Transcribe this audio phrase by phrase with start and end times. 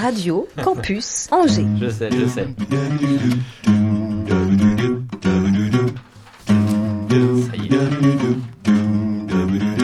[0.00, 1.66] Radio Campus Angers.
[1.80, 2.48] Je sais, je sais.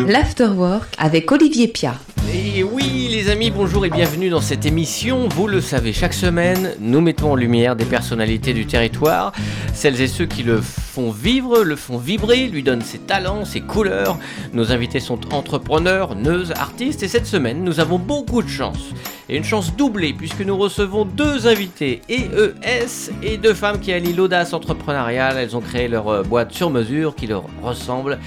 [0.07, 1.95] L'Afterwork avec Olivier Pia.
[2.33, 5.29] Et oui, les amis, bonjour et bienvenue dans cette émission.
[5.29, 9.33] Vous le savez, chaque semaine, nous mettons en lumière des personnalités du territoire,
[9.75, 13.61] celles et ceux qui le font vivre, le font vibrer, lui donnent ses talents, ses
[13.61, 14.19] couleurs.
[14.53, 18.93] Nos invités sont entrepreneurs, neuses, artistes, et cette semaine, nous avons beaucoup de chance.
[19.29, 24.13] Et une chance doublée, puisque nous recevons deux invités EES et deux femmes qui allient
[24.13, 25.37] l'audace entrepreneuriale.
[25.37, 28.19] Elles ont créé leur euh, boîte sur mesure qui leur ressemble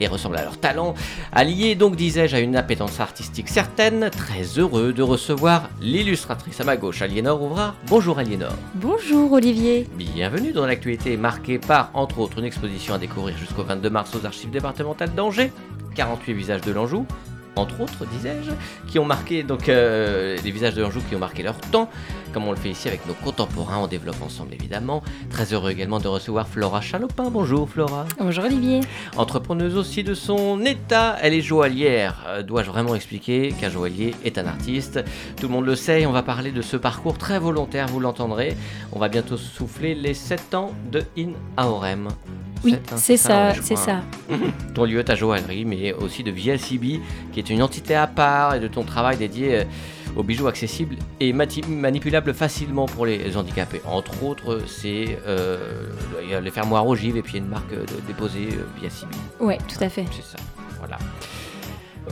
[0.00, 0.94] et ressemble à leur talent.
[1.32, 6.76] Alliés donc, disais-je, à une appétence artistique certaine, très heureux de recevoir l'illustratrice à ma
[6.76, 7.74] gauche, Aliénor Ouvrard.
[7.88, 8.52] Bonjour Aliénor.
[8.74, 9.88] Bonjour Olivier.
[9.96, 14.24] Bienvenue dans l'actualité marquée par, entre autres, une exposition à découvrir jusqu'au 22 mars aux
[14.24, 15.52] archives départementales d'Angers,
[15.94, 17.06] 48 visages de l'Anjou,
[17.56, 18.50] entre autres, disais-je,
[18.90, 21.88] qui ont marqué, donc, euh, les visages de l'Anjou qui ont marqué leur temps,
[22.32, 25.02] comme on le fait ici avec nos contemporains, on développe ensemble évidemment.
[25.30, 27.30] Très heureux également de recevoir Flora Chalopin.
[27.30, 28.06] Bonjour Flora.
[28.18, 28.80] Bonjour Olivier.
[29.16, 32.24] Entrepreneuse aussi de son état, elle est joaillière.
[32.26, 35.04] Euh, Dois-je vraiment expliquer qu'un joaillier est un artiste?
[35.40, 38.56] Tout le monde le sait, on va parler de ce parcours très volontaire, vous l'entendrez.
[38.92, 42.08] On va bientôt souffler les 7 ans de In Aorem.
[42.64, 44.02] Oui, hein, c'est ça, c'est ça.
[44.74, 47.00] ton lieu, ta joaillerie, mais aussi de VLCB,
[47.32, 49.64] qui est une entité à part, et de ton travail dédié euh,
[50.16, 53.80] aux bijoux accessibles et manipulables facilement pour les handicapés.
[53.84, 55.88] Entre autres, c'est euh,
[56.22, 58.48] il y a les fermoirs ogives et puis il y a une marque euh, déposée
[58.52, 59.12] euh, VLCB.
[59.40, 60.04] Ouais, tout à fait.
[60.12, 60.42] C'est ça,
[60.78, 60.98] voilà.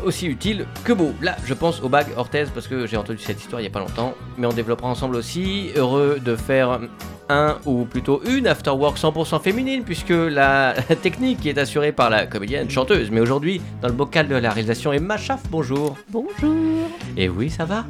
[0.04, 1.12] Aussi utile que beau.
[1.20, 3.72] Là, je pense aux bagues Orthez parce que j'ai entendu cette histoire il n'y a
[3.72, 5.70] pas longtemps, mais on développera ensemble aussi.
[5.76, 6.80] Heureux de faire
[7.28, 12.68] un ou plutôt une afterwork 100% féminine puisque la technique est assurée par la comédienne
[12.70, 13.10] chanteuse.
[13.10, 15.42] Mais aujourd'hui, dans le bocal de la réalisation est Machaf.
[15.50, 15.96] Bonjour.
[16.10, 16.88] Bonjour.
[17.16, 17.84] Et oui, ça va?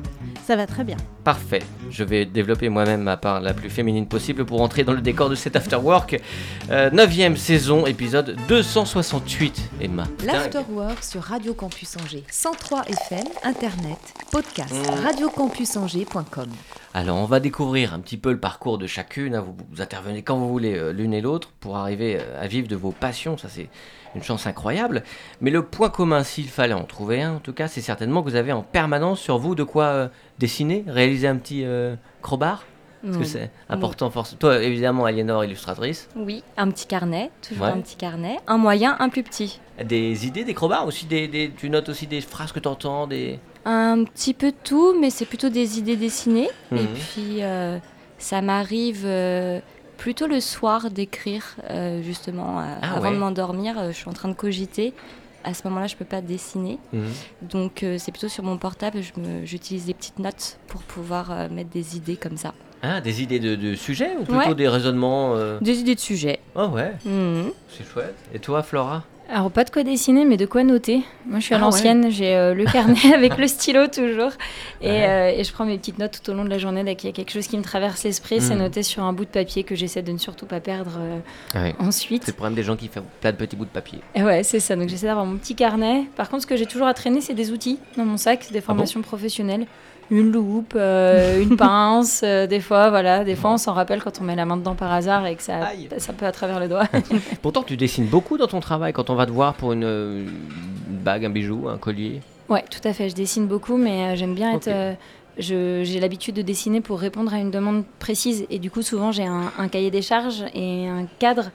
[0.44, 0.96] Ça va très bien.
[1.22, 1.62] Parfait.
[1.90, 5.30] Je vais développer moi-même ma part la plus féminine possible pour entrer dans le décor
[5.30, 6.20] de cet afterwork.
[6.70, 9.70] Euh, 9 saison, épisode 268.
[9.80, 10.04] Emma.
[10.24, 12.24] L'Afterwork sur Radio Campus Angers.
[12.30, 13.98] 103 FM, Internet,
[14.32, 15.04] podcast, Mm.
[15.06, 16.48] radiocampusangers.com.
[16.94, 19.34] Alors, on va découvrir un petit peu le parcours de chacune.
[19.36, 19.40] hein.
[19.46, 22.68] Vous, vous intervenez quand vous voulez euh, l'une et l'autre pour arriver euh, à vivre
[22.68, 23.38] de vos passions.
[23.38, 23.68] Ça, c'est
[24.14, 25.02] une chance incroyable.
[25.40, 28.28] Mais le point commun, s'il fallait en trouver un, en tout cas, c'est certainement que
[28.30, 30.08] vous avez en permanence sur vous de quoi euh,
[30.38, 32.64] dessiner, réaliser un petit euh, crowbar.
[33.04, 34.36] Parce que c'est important, force.
[34.38, 36.08] Toi, évidemment, Aliénor, illustratrice.
[36.14, 37.72] Oui, un petit carnet, toujours Ouais.
[37.72, 38.36] un petit carnet.
[38.46, 39.58] Un moyen, un plus petit.
[39.84, 43.08] Des idées, des crowbars aussi, des, des- tu notes aussi des phrases que tu entends,
[43.08, 43.40] des.
[43.64, 46.48] Un petit peu de tout, mais c'est plutôt des idées dessinées.
[46.70, 46.86] Et Mhm.
[47.12, 47.78] puis, euh,
[48.18, 49.58] ça m'arrive euh,
[50.02, 53.14] plutôt le soir d'écrire, euh, justement, euh, Ah avant ouais.
[53.14, 53.78] de m'endormir.
[53.78, 54.94] euh, je suis en train de cogiter.
[55.44, 56.78] À ce moment-là, je peux pas dessiner.
[56.92, 57.04] Mhm.
[57.42, 58.98] Donc, c'est plutôt sur mon portable.
[59.44, 62.52] J'utilise des petites notes pour pouvoir mettre des idées comme ça.
[62.82, 64.54] Ah, des idées de, de sujets ou plutôt Ouais.
[64.54, 66.38] des raisonnements Des idées de sujets.
[66.54, 67.50] Oh ouais, Mhm.
[67.68, 68.14] c'est chouette.
[68.34, 69.02] Et toi, Flora?
[69.34, 71.00] Alors pas de quoi dessiner, mais de quoi noter.
[71.26, 74.32] Moi je suis à Ah l'ancienne, j'ai euh, le carnet avec le stylo toujours.
[74.82, 75.06] Et, Ouais.
[75.08, 76.84] euh, et je prends mes petites notes tout au long de la journée.
[76.84, 78.58] Dès qu'il y a quelque chose qui me traverse l'esprit, c'est Mm.
[78.58, 81.18] noté sur un bout de papier que j'essaie de ne surtout pas perdre euh,
[81.58, 81.74] Ouais.
[81.78, 82.26] C'est ensuite.
[82.26, 84.00] le problème des gens qui font plein de petits bouts de papier.
[84.14, 84.76] Et ouais, c'est ça.
[84.76, 86.04] Donc j'essaie d'avoir mon petit carnet.
[86.14, 88.52] Par contre, ce que j'ai toujours à traîner, c'est des outils dans mon sac, Ah
[88.52, 89.66] des formations professionnelles.
[90.14, 93.24] Une loupe, euh, une pince, euh, des fois, voilà.
[93.24, 95.42] Des fois, on s'en rappelle quand on met la main dedans par hasard et que
[95.42, 95.88] ça, Aïe.
[95.96, 96.84] ça peut à travers le doigt.
[97.42, 100.98] Pourtant, tu dessines beaucoup dans ton travail quand on va te voir pour une, une
[100.98, 102.20] bague, un bijou, un collier.
[102.50, 103.08] Ouais, tout à fait.
[103.08, 104.66] Je dessine beaucoup, mais euh, j'aime bien Ok.
[104.66, 104.68] être.
[104.68, 104.92] euh,
[105.38, 108.44] je- j'ai l'habitude de dessiner pour répondre à une demande précise.
[108.50, 111.50] Et du coup, souvent, j'ai un, un cahier des charges et un cadre.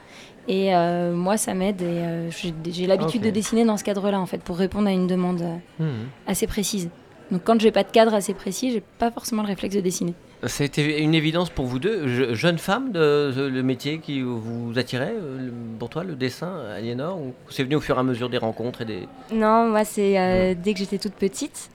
[0.47, 1.81] Et euh, moi, ça m'aide.
[1.83, 2.29] Et euh,
[2.71, 5.83] j'ai l'habitude de dessiner dans ce cadre-là, en fait, pour répondre à une demande euh,
[5.83, 6.07] Mhm.
[6.25, 6.89] assez précise.
[7.31, 10.13] Donc, quand j'ai pas de cadre assez précis, j'ai pas forcément le réflexe de dessiner.
[10.59, 14.71] Été une évidence pour vous deux, je- jeunes femmes, de, de- le métier qui vous
[14.77, 18.03] attirait, euh, le- pour toi, le dessin, Aliénor Ou c'est venu au fur et à
[18.03, 19.07] mesure des rencontres et des.
[19.33, 21.69] Non, moi, c'est euh, dès que j'étais toute petite.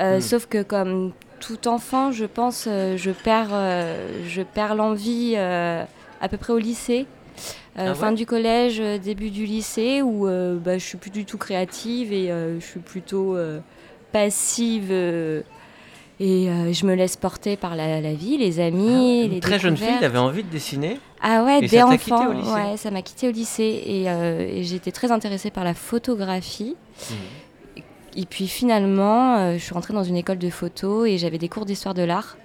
[0.00, 0.20] Euh, Mm.
[0.20, 5.84] Sauf que, comme tout enfant, je pense, euh, je perds, euh, je perds l'envie euh,
[6.20, 7.06] à peu près au lycée.
[7.78, 11.10] Euh, Ah ouais fin du collège, début du lycée, où euh, bah, je suis plus
[11.12, 13.60] du tout créative et euh, je suis plutôt euh,
[14.12, 14.88] passive.
[14.90, 15.42] euh,
[16.20, 19.60] et euh, je me laisse porter par la, la vie, les amis, Une les très
[19.60, 22.28] jeune fille, t'avais envie de dessiner Ah ouais, Et dès ça t'a quitté enfant.
[22.30, 25.62] au lycée Ouais, ça m'a quitté au lycée et, euh, et j'étais très intéressée par
[25.62, 26.74] la photographie.
[28.16, 31.48] Et puis finalement, euh, je suis rentrée dans une école de photo et j'avais des
[31.48, 32.36] cours d'histoire de l'art.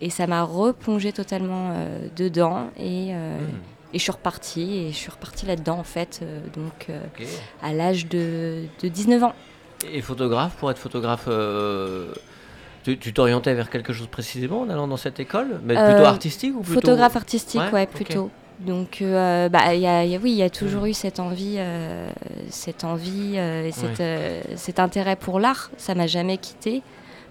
[0.00, 1.70] Et ça m'a replongée totalement
[2.16, 2.68] dedans.
[2.78, 3.38] Et, Mhm.
[3.92, 4.76] et je suis repartie.
[4.78, 6.20] Et je suis repartie là-dedans, en fait,
[6.56, 6.88] donc
[7.62, 9.34] à l'âge de, de 19 ans.
[9.92, 12.12] Et photographe, pour être photographe, euh,
[12.82, 15.60] tu t'orientais vers quelque chose précisément en allant dans cette école?
[15.64, 16.80] Mais Euh, plutôt artistique ou plutôt...
[16.80, 18.30] Photographe artistique, Ouais, plutôt.
[18.60, 20.86] Donc, euh, bah, y a, y a- oui, il y a toujours Mm.
[20.88, 22.08] eu cette envie, euh,
[22.50, 25.70] cette envie, euh, et cette, euh, cet intérêt pour l'art.
[25.76, 26.82] Ça m'a jamais quitté.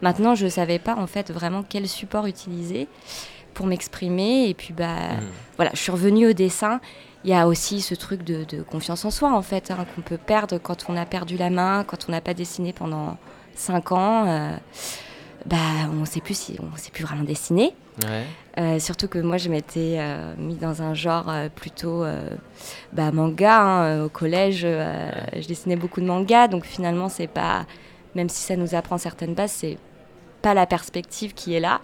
[0.01, 2.87] Maintenant, je savais pas en fait vraiment quel support utiliser
[3.53, 4.49] pour m'exprimer.
[4.49, 5.25] Et puis, bah, Hmm.
[5.55, 6.81] voilà, je suis revenue au dessin.
[7.23, 10.01] Il y a aussi ce truc de, de confiance en soi, en fait, hein, qu'on
[10.01, 13.17] peut perdre quand on a perdu la main, quand on n'a pas dessiné pendant
[13.55, 14.25] 5 ans.
[14.27, 14.55] euh,
[15.45, 15.57] bah,
[15.91, 17.73] on ne sait plus si on sait plus vraiment dessiner.
[18.01, 18.25] Ouais.
[18.57, 22.03] Euh, surtout que moi, je m'étais euh, mis dans un genre plutôt
[22.91, 23.61] bah, manga.
[23.61, 27.65] hein, au collège, je dessinais beaucoup de mangas, donc finalement, c'est pas,
[28.15, 29.77] même si ça nous apprend certaines bases, c'est
[30.41, 31.79] pas la perspective qui est là.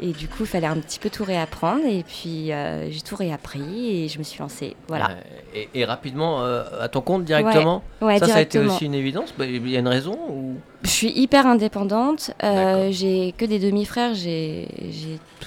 [0.00, 1.84] Et du coup, il fallait un petit peu tout réapprendre.
[1.86, 4.76] Et puis, euh, j'ai tout réappris et je me suis lancée.
[4.88, 5.08] Voilà.
[5.08, 5.68] Ouais.
[5.74, 8.74] Et, et rapidement, euh, à ton compte directement Ouais, Ça, ça a été directement.
[8.76, 10.54] aussi une évidence Bah, Il y a une raison ou...
[10.82, 12.30] Je suis hyper indépendante.
[12.44, 14.14] Euh, j'ai que des demi-frères.
[14.14, 14.68] J'ai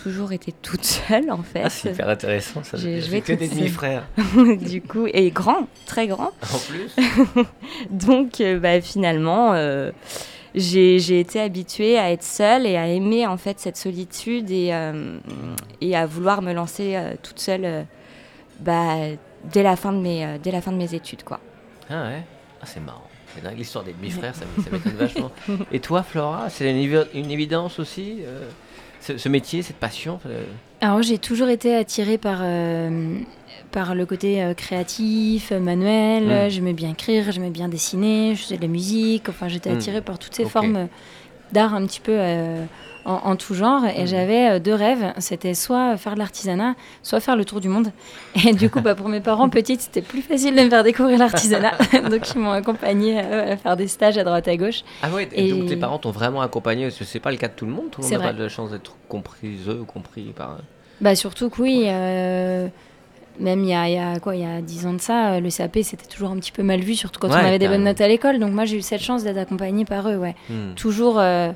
[0.04, 1.62] toujours été toute seule, en fait.
[1.63, 2.78] Ah, c'est hyper intéressant ça.
[2.78, 4.04] J'ai- que toute des demi-frères.
[4.62, 6.31] du coup, et grand, très grand.
[6.54, 6.95] En plus
[7.90, 9.92] Donc, euh, bah, finalement, euh,
[10.56, 15.18] j'ai été habituée à être seule et à aimer en fait cette solitude et, euh,
[15.81, 17.84] et à vouloir me lancer euh, toute seule euh,
[18.60, 18.96] bah,
[19.51, 21.24] dès, la fin de mes, euh, dès la fin de mes études.
[21.24, 21.40] Quoi.
[21.90, 22.24] Ah ouais?
[22.62, 23.04] Ah, c'est marrant.
[23.56, 25.31] L'histoire des demi-frères, ça, m'étonne vachement.
[25.72, 28.50] Et toi, Flora, c'est une, évi- une évidence aussi euh,
[29.02, 30.44] ce, ce métier, cette passion euh,
[30.81, 33.19] Alors j'ai toujours été attirée par, euh,
[33.71, 36.25] par le côté euh, créatif, euh, manuel.
[36.25, 36.30] Mm.
[36.31, 39.30] Euh, J'aimais bien écrire, j'aimais bien dessiner, je faisais de la musique.
[39.30, 39.75] Enfin, j'étais Mm.
[39.75, 40.88] attirée par toutes ces formes
[41.51, 42.63] d'art un petit peu euh,
[43.06, 43.83] en, en tout genre.
[43.86, 44.07] Et Mm.
[44.07, 45.13] j'avais euh, deux rêves.
[45.19, 47.92] C'était soit faire de l'artisanat, soit faire le tour du monde.
[48.45, 51.18] Et du coup, bah, pour mes parents petites, c'était plus facile de me faire découvrir
[51.19, 51.74] l'artisanat.
[52.10, 54.81] Donc ils m'ont accompagnée euh, à faire des stages à droite à gauche.
[55.04, 57.38] Ah ouais, et Et- donc tes parents t'ont vraiment accompagné, parce que c'est pas le
[57.38, 59.69] cas de tout le monde, tout le monde n'a pas de la chance d'être comprise
[59.69, 60.57] ou compris par...
[61.01, 61.86] Bah surtout que oui,
[63.39, 65.33] même il y a, il y a quoi, il y a 10 ans de ça,
[65.33, 67.59] euh, le CAP c'était toujours un petit peu mal vu, surtout quand Ouais, on avait
[67.59, 68.39] des bonnes notes à l'école.
[68.39, 70.36] Donc moi j'ai eu cette chance d'être accompagnée par eux, ouais.
[70.50, 70.74] Hmm.
[70.75, 71.51] Toujours, euh,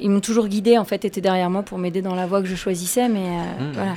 [0.00, 2.48] ils m'ont toujours guidée en fait, étaient derrière moi pour m'aider dans la voie que
[2.48, 3.72] je choisissais, mais euh, Mm.
[3.74, 3.96] voilà.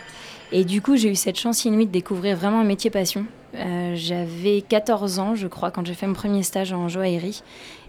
[0.51, 3.25] Et du coup j'ai eu cette chance inouïe de découvrir vraiment un métier passion.
[3.55, 7.41] Euh, J'avais 14 ans, je crois, quand j'ai fait mon premier stage en joaillerie.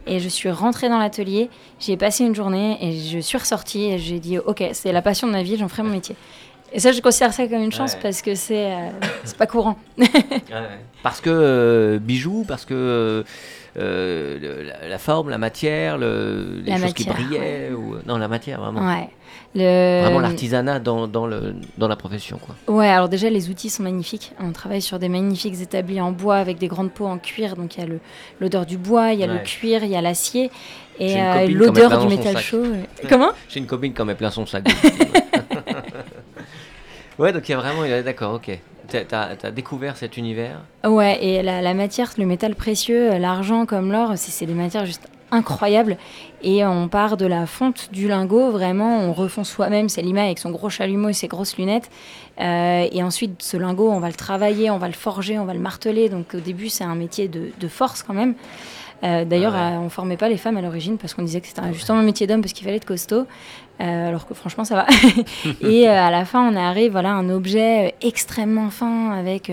[0.07, 1.51] Et je suis rentrée dans l'atelier,
[1.81, 5.27] j'ai passé une journée et je suis ressortie et j'ai dit ok, c'est la passion
[5.27, 6.17] de ma vie, j'en ferai mon métier.
[6.73, 8.01] Et ça, je considère ça comme une chance Ouais.
[8.03, 8.91] parce que c'est euh,
[9.39, 9.77] pas courant.
[11.03, 13.23] Parce que euh, bijoux, parce que euh,
[13.79, 17.95] euh, le- la, la forme, la matière, le, les La choses qui brillaient, ou...
[18.05, 18.81] non la matière vraiment.
[19.55, 20.03] Le...
[20.03, 22.57] vraiment l'artisanat dans, dans, le, dans la profession quoi.
[22.75, 24.33] Ouais, alors déjà, les outils sont magnifiques.
[24.41, 27.55] On travaille sur des magnifiques établis en bois avec des grandes peaux en cuir.
[27.55, 27.89] Donc il y a
[28.41, 30.51] l'odeur du bois, il y a le cuir, il y a l'acier
[30.99, 32.65] et euh, l'odeur du métal chaud.
[33.09, 33.31] Comment?
[33.49, 34.65] J'ai une copine qui en met plein son sac.
[37.19, 38.59] Ouais donc il y a vraiment, d'accord, ok.
[38.89, 40.63] T'as as, découvert cet univers.
[40.83, 44.87] Ouais, et la, la matière, le métal précieux, euh, l'argent comme l'or, c'est des matières
[44.87, 45.99] juste incroyables.
[46.43, 50.51] Et on part de la fonte du lingot, vraiment, on refond soi-même, l'image avec son
[50.51, 51.91] gros chalumeau et ses grosses lunettes.
[52.41, 55.53] Euh, et ensuite, ce lingot, on va le travailler, on va le forger, on va
[55.53, 56.09] le marteler.
[56.09, 58.37] Donc au début, c'est un métier de force quand même.
[59.05, 59.77] Euh, D'ailleurs, Ah ouais.
[59.77, 62.03] euh, on formait pas les femmes à l'origine parce qu'on disait que c'était justement un
[62.03, 63.27] métier d'homme parce qu'il fallait être costaud,
[63.81, 64.87] Euh, alors que franchement ça va.
[65.61, 69.53] et euh, à la fin, on arrive voilà un objet extrêmement fin avec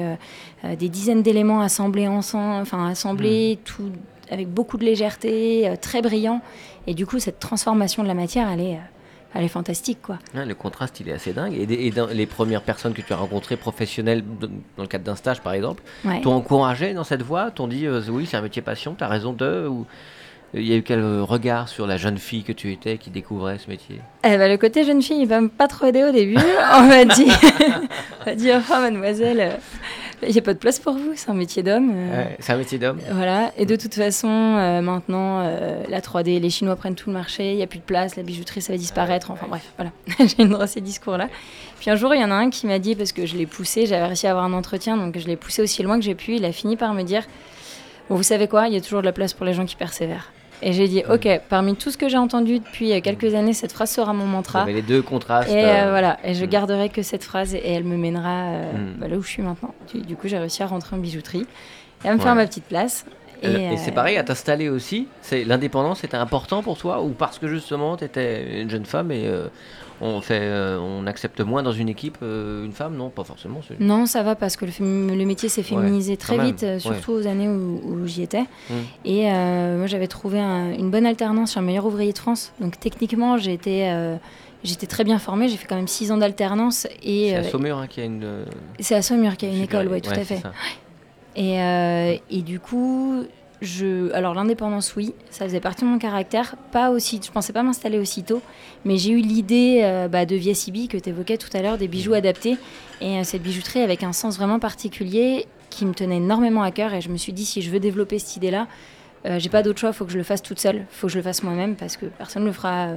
[0.80, 3.92] des dizaines d'éléments assemblés ensemble, enfin assemblés tout
[4.32, 6.42] avec beaucoup de légèreté, très brillant.
[6.88, 8.80] Et du coup, cette transformation de la matière, elle est,
[9.36, 10.18] elle est fantastique quoi.
[10.34, 11.54] Le contraste il est assez dingue.
[11.54, 14.24] Et, des- et dans les premières personnes que tu as rencontrées, professionnelles,
[14.78, 16.22] dans le cadre d'un stage par exemple, Ouais.
[16.22, 19.34] t'ont encouragé dans cette voie, t'ont dit euh, oui c'est un métier passion, t'as raison
[19.34, 19.86] de ou
[20.54, 23.10] il y a eu quel euh, regard sur la jeune fille que tu étais qui
[23.10, 24.00] découvrait ce métier?
[24.24, 26.38] Eh ben, le côté jeune fille, il va pas trop aider au début.
[26.76, 27.28] on m'a dit,
[28.22, 29.52] on m'a dit, oh mademoiselle, euh,
[30.24, 31.92] il n'y a pas de place pour vous, c'est un métier d'homme.
[31.94, 33.00] euh, Ouais, C'est un métier d'homme.
[33.12, 37.14] Voilà, et de toute façon, euh, maintenant, euh, la 3D, les Chinois prennent tout le
[37.16, 39.92] marché, il n'y a plus de place, la bijouterie, ça va disparaître, enfin bref, voilà.
[40.20, 41.28] J'ai une de ces discours-là.
[41.80, 43.46] Puis un jour, il y en a un qui m'a dit, parce que je l'ai
[43.46, 46.16] poussé, j'avais réussi à avoir un entretien, donc je l'ai poussé aussi loin que j'ai
[46.16, 47.24] pu, il a fini par me dire,
[48.10, 49.76] bon, vous savez quoi, il y a toujours de la place pour les gens qui
[49.76, 50.32] persévèrent.
[50.68, 53.72] Et j'ai dit, ok, parmi tout ce que j'ai entendu depuis euh, quelques années, cette
[53.72, 54.66] phrase sera mon mantra.
[54.66, 55.52] les deux contrastes.
[55.52, 56.50] Et euh, euh, voilà, et je mm.
[56.50, 59.00] garderai que cette phrase et elle me mènera euh, Mm.
[59.00, 59.74] bah, là où je suis maintenant.
[59.94, 61.46] Du, coup, j'ai réussi à rentrer en bijouterie
[62.04, 63.06] et à me faire ma petite place.
[63.44, 67.48] Et euh, c'est pareil, à t'installer aussi, l'indépendance était important pour toi ou parce que
[67.48, 69.48] justement tu étais une jeune femme et euh,
[70.02, 73.62] on fait, euh, on accepte moins dans une équipe euh, une femme Non, pas forcément.
[73.80, 76.80] Non, ça va parce que le, métier s'est féminisé très même, vite, euh, ouais.
[76.80, 78.42] surtout aux années où, où j'y étais.
[78.70, 78.74] Mm.
[79.06, 82.52] Et euh, moi, j'avais trouvé un- une bonne alternance sur le meilleur ouvrier de France.
[82.60, 84.18] Donc techniquement, j'ai été, euh,
[84.64, 85.48] j'étais très bien formée.
[85.48, 86.88] J'ai fait quand même six ans d'alternance.
[87.02, 88.46] Et C'est à Saumur hein, qui a une.
[88.80, 90.42] c'est à Saumur qu'il y a une école, oui, tout à fait.
[91.38, 93.24] Et, euh, et du coup,
[93.66, 96.56] je, alors l'indépendance, oui, ça faisait partie de mon caractère.
[96.72, 98.42] Pas aussi, je pensais pas m'installer aussitôt,
[98.86, 101.88] mais j'ai eu l'idée euh, bah, de Viasibi que tu évoquais tout à l'heure, des
[101.88, 102.58] bijoux adaptés.
[103.02, 106.94] Et euh, cette bijouterie avec un sens vraiment particulier qui me tenait énormément à cœur.
[106.94, 108.68] Et je me suis dit, si je veux développer cette idée-là,
[109.26, 111.14] euh, j'ai pas d'autre choix, il faut que je le fasse toute seule, faut que
[111.14, 112.96] je le fasse moi-même parce que personne ne le fera euh,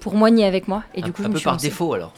[0.00, 0.84] pour moi ni avec moi.
[0.94, 1.68] Et un, du coup, un je me peu suis par lancée.
[1.68, 2.12] défaut alors?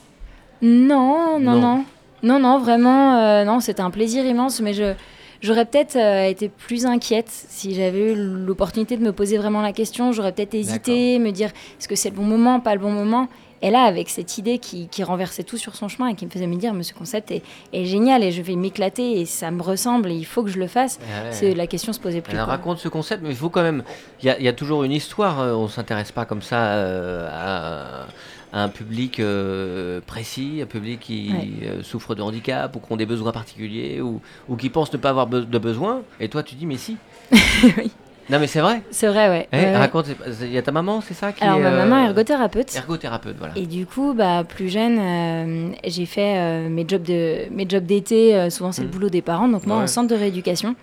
[0.63, 1.61] Non, non, Non.
[1.61, 1.85] non.
[2.23, 4.95] Non, non, vraiment, euh, non, c'était un plaisir immense, mais je,
[5.41, 9.73] j'aurais peut-être euh, été plus inquiète si j'avais eu l'opportunité de me poser vraiment la
[9.73, 10.13] question.
[10.13, 13.29] J'aurais peut-être hésité, me dire est-ce que c'est le bon moment, pas le bon moment?
[13.67, 16.31] Et là, avec cette idée qui, qui renversait tout sur son chemin et qui me
[16.31, 17.43] faisait me dire, mais ce concept est,
[17.73, 20.59] est génial et je vais m'éclater et ça me ressemble et il faut que je
[20.59, 21.33] le fasse, Ouais.
[21.33, 22.35] c'est la question se posait plus.
[22.35, 23.83] Alors raconte ce concept, mais il faut quand même.
[24.23, 25.41] Il y a, il y a toujours une histoire.
[25.41, 28.07] euh, On s'intéresse pas comme ça euh, à,
[28.53, 31.49] un public euh, précis, un public qui Ouais.
[31.69, 34.99] euh, souffre de handicap ou qui ont des besoins particuliers ou, ou qui pense ne
[34.99, 36.03] pas avoir be- de besoin.
[36.21, 36.97] Et toi, tu dis mais si.
[37.79, 37.91] Oui.
[38.31, 38.83] Non mais c'est vrai.
[38.91, 39.49] C'est vrai, ouais.
[39.53, 39.77] Eh, Ouais, ouais.
[39.77, 40.07] Raconte.
[40.41, 42.75] Il y a ta maman, c'est ça qui Alors, est, ma maman est euh, ergothérapeute.
[42.75, 43.53] ergothérapeute, voilà.
[43.57, 47.85] Et du coup, bah, plus jeune, euh, j'ai fait euh, mes jobs de mes jobs
[47.85, 48.35] d'été.
[48.35, 49.49] euh, souvent, c'est le boulot des parents.
[49.49, 49.83] Donc moi, Ouais.
[49.85, 50.75] en centre de rééducation.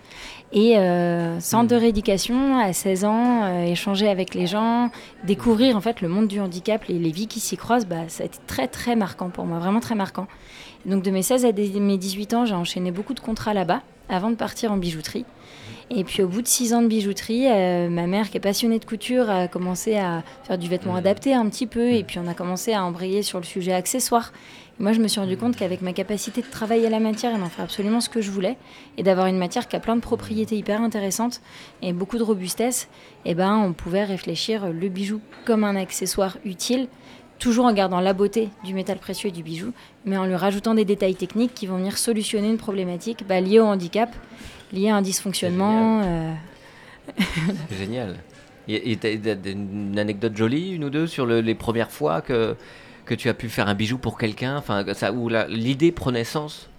[0.53, 4.91] Et euh, centre de rééducation, à 16 ans, euh, échanger avec les gens,
[5.23, 8.23] découvrir en fait le monde du handicap, les, les vies qui s'y croisent, bah, ça
[8.23, 10.27] a été très très marquant pour moi, vraiment très marquant.
[10.85, 13.81] Donc de mes 16 à des- mes 18 ans, j'ai enchaîné beaucoup de contrats là-bas
[14.09, 15.25] avant de partir en bijouterie.
[15.93, 18.79] Et puis au bout de 6 ans de bijouterie, euh, ma mère qui est passionnée
[18.79, 21.91] de couture a commencé à faire du vêtement adapté un petit peu.
[21.91, 24.31] Et puis on a commencé à embrayer sur le sujet accessoire.
[24.79, 27.37] Et moi je me suis rendu compte qu'avec ma capacité de travailler la matière et
[27.37, 28.55] d'en faire absolument ce que je voulais
[28.97, 31.41] et d'avoir une matière qui a plein de propriétés hyper intéressantes
[31.81, 32.87] et beaucoup de robustesse,
[33.25, 36.87] et ben on pouvait réfléchir le bijou comme un accessoire utile
[37.41, 39.73] toujours en gardant la beauté du métal précieux et du bijou,
[40.05, 43.59] mais en lui rajoutant des détails techniques qui vont venir solutionner une problématique bah, liée
[43.59, 44.15] au handicap,
[44.71, 46.01] liée à un dysfonctionnement.
[46.03, 46.33] euh,
[47.69, 48.17] C'est génial.
[48.67, 48.97] Et
[49.51, 52.55] une anecdote jolie, une ou deux, sur le- les premières fois que,
[53.05, 56.23] que tu as pu faire un bijou pour quelqu'un, enfin, que ça, où l'idée prenait
[56.23, 56.69] sens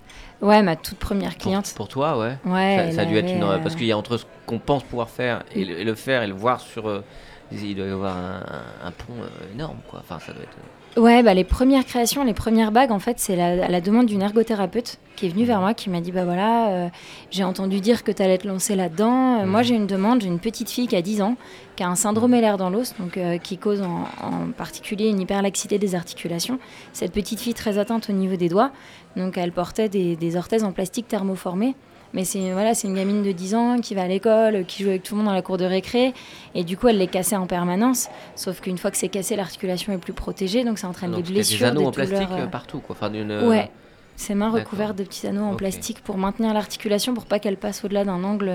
[0.41, 1.73] Ouais, ma toute première cliente.
[1.77, 2.37] pour toi, ouais.
[2.45, 3.43] Ouais, ça, a dû être une.
[3.45, 5.95] euh, Parce qu'il y a entre ce qu'on pense pouvoir faire et le, et le
[5.95, 6.89] faire et le voir sur.
[6.89, 7.05] euh,
[7.53, 8.43] il doit y avoir un,
[8.83, 10.01] un- un pont euh, énorme, quoi.
[10.01, 10.57] Enfin, ça doit être.
[10.99, 14.05] Ouais, bah, les premières créations, les premières bagues, en fait, c'est la- à la demande
[14.07, 16.89] d'une ergothérapeute qui est venue vers moi, qui m'a dit Bah voilà, euh,
[17.31, 19.41] j'ai entendu dire que tu allais te lancer là-dedans.
[19.41, 19.65] Euh, Moi, Mhm.
[19.67, 21.37] j'ai une demande, j'ai une petite fille qui a 10 ans,
[21.77, 25.19] qui a un syndrome LR dans l'os, donc euh, qui cause en, en particulier une
[25.21, 26.59] hyperlaxité des articulations.
[26.93, 28.71] Cette petite fille très atteinte au niveau des doigts,
[29.17, 31.75] donc elle portait des, des orthèses en plastique thermoformé.
[32.15, 34.91] Mais c'est voilà, c'est une gamine de 10 ans qui va à l'école, qui joue
[34.91, 36.13] avec tout le monde dans la cour de récré,
[36.55, 38.09] et du coup elle les cassait en permanence.
[38.37, 41.33] Sauf qu'une fois que c'est cassé, l'articulation est plus protégée, donc ça entraîne Donc, des
[41.33, 42.95] blessures, des anneaux des en plastique douleurs, euh, euh, partout, quoi.
[42.99, 43.31] Enfin, d'une.
[43.31, 43.71] euh, Ouais,
[44.17, 47.83] ses mains recouvertes de petits anneaux en plastique pour maintenir l'articulation, pour pas qu'elle passe
[47.85, 48.53] au-delà d'un angle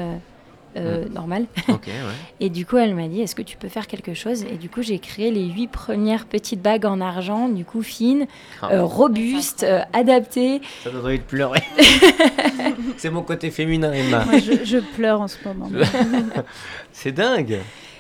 [0.78, 1.46] euh, euh, normal.
[1.68, 1.94] Ouais.
[2.40, 4.44] Et du coup, elle m'a dit, est-ce que tu peux faire quelque chose?
[4.44, 8.28] Et du coup, j'ai créé les huit premières petites bagues en argent, du coup fines,
[8.62, 10.62] Ah, euh, robustes, euh, adaptées.
[10.84, 11.64] Ça donnerait envie de pleurer.
[12.98, 14.26] C'est mon côté féminin, Emma.
[14.26, 15.70] Moi, je, je pleure en ce moment.
[16.92, 17.60] C'est dingue.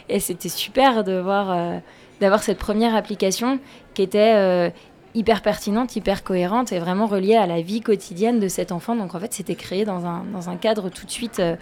[0.10, 1.77] Et c'était super de voir, euh,
[2.22, 3.60] d'avoir cette première application
[3.93, 4.69] qui était euh,
[5.15, 8.96] hyper pertinente, hyper cohérente et vraiment reliée à la vie quotidienne de cet enfant.
[8.96, 11.55] Donc en fait, c'était créé dans un, dans un cadre tout de suite, euh,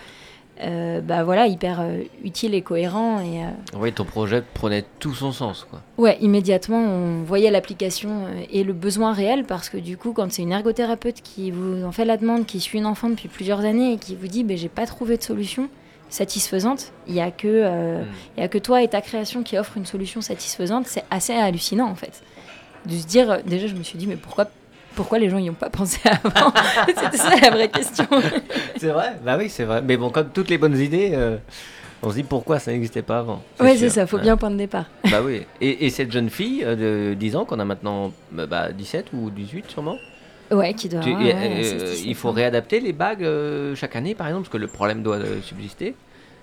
[0.61, 3.19] euh, bah voilà, hyper euh, utile et cohérent.
[3.19, 5.81] Et euh, Oui, ton projet prenait tout son sens, quoi.
[5.97, 10.31] ouais, immédiatement, on voyait l'application euh, et le besoin réel parce que du coup, quand
[10.31, 13.59] c'est une ergothérapeute qui vous en fait la demande, qui suit une enfant depuis plusieurs
[13.61, 15.67] années et qui vous dit, ben j'ai pas trouvé de solution
[16.09, 18.05] satisfaisante, il y a que euh, Mm.
[18.37, 21.89] n'y a que toi et ta création qui offrent une solution satisfaisante, c'est assez hallucinant
[21.89, 22.21] en fait.
[22.85, 24.45] De se dire, déjà je me suis dit, mais pourquoi,
[24.95, 26.51] pourquoi les gens n'y ont pas pensé avant
[26.87, 28.05] C'était ça la vraie question.
[28.77, 29.13] C'est vrai?
[29.23, 29.81] Bah oui, c'est vrai.
[29.81, 31.37] Mais bon, comme toutes les bonnes idées, euh,
[32.03, 33.41] on se dit pourquoi ça n'existait pas avant.
[33.57, 33.67] sûr.
[33.77, 34.85] c'est ça, faut bien un point de départ.
[35.11, 35.43] Bah oui.
[35.61, 39.07] Et, et cette jeune fille euh, de 10 ans, qu'on a maintenant euh, bah, 17
[39.13, 39.97] ou 18 sûrement,
[40.51, 40.99] Ouais, qui doit.
[41.01, 44.13] tu- avoir, et- ouais, euh, 16, 17 il faut réadapter les bagues euh, chaque année
[44.15, 45.95] par exemple, parce que le problème doit subsister.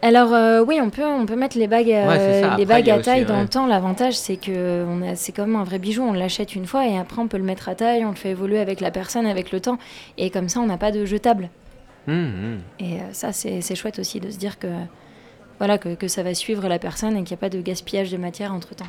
[0.05, 2.99] Alors euh, oui, on peut, on peut mettre les bagues, euh, Ouais, les bagues à
[3.01, 3.43] taille aussi, dans ouais.
[3.43, 3.67] le temps.
[3.67, 6.03] L'avantage, c'est que on a, c'est comme un vrai bijou.
[6.03, 8.31] On l'achète une fois et après on peut le mettre à taille, on le fait
[8.31, 9.79] évoluer avec la personne, avec le temps.
[10.19, 11.51] Et comme ça, on n'a pas de jetable.
[12.09, 12.61] Hum, hum.
[12.81, 14.67] Et euh, ça, c'est c'est chouette aussi de se dire que
[15.59, 18.11] voilà, que, que ça va suivre la personne et qu'il n'y a pas de gaspillage
[18.11, 18.87] de matière entre temps.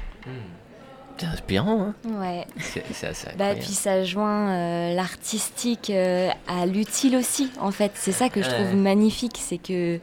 [1.19, 2.47] C'est inspirant, hein Ouais.
[2.57, 7.91] C'est assez Bah, puis ça joint euh, l'artistique euh, à l'utile aussi, en fait.
[7.93, 8.73] C'est ça que je trouve Ouais.
[8.73, 9.99] magnifique, c'est que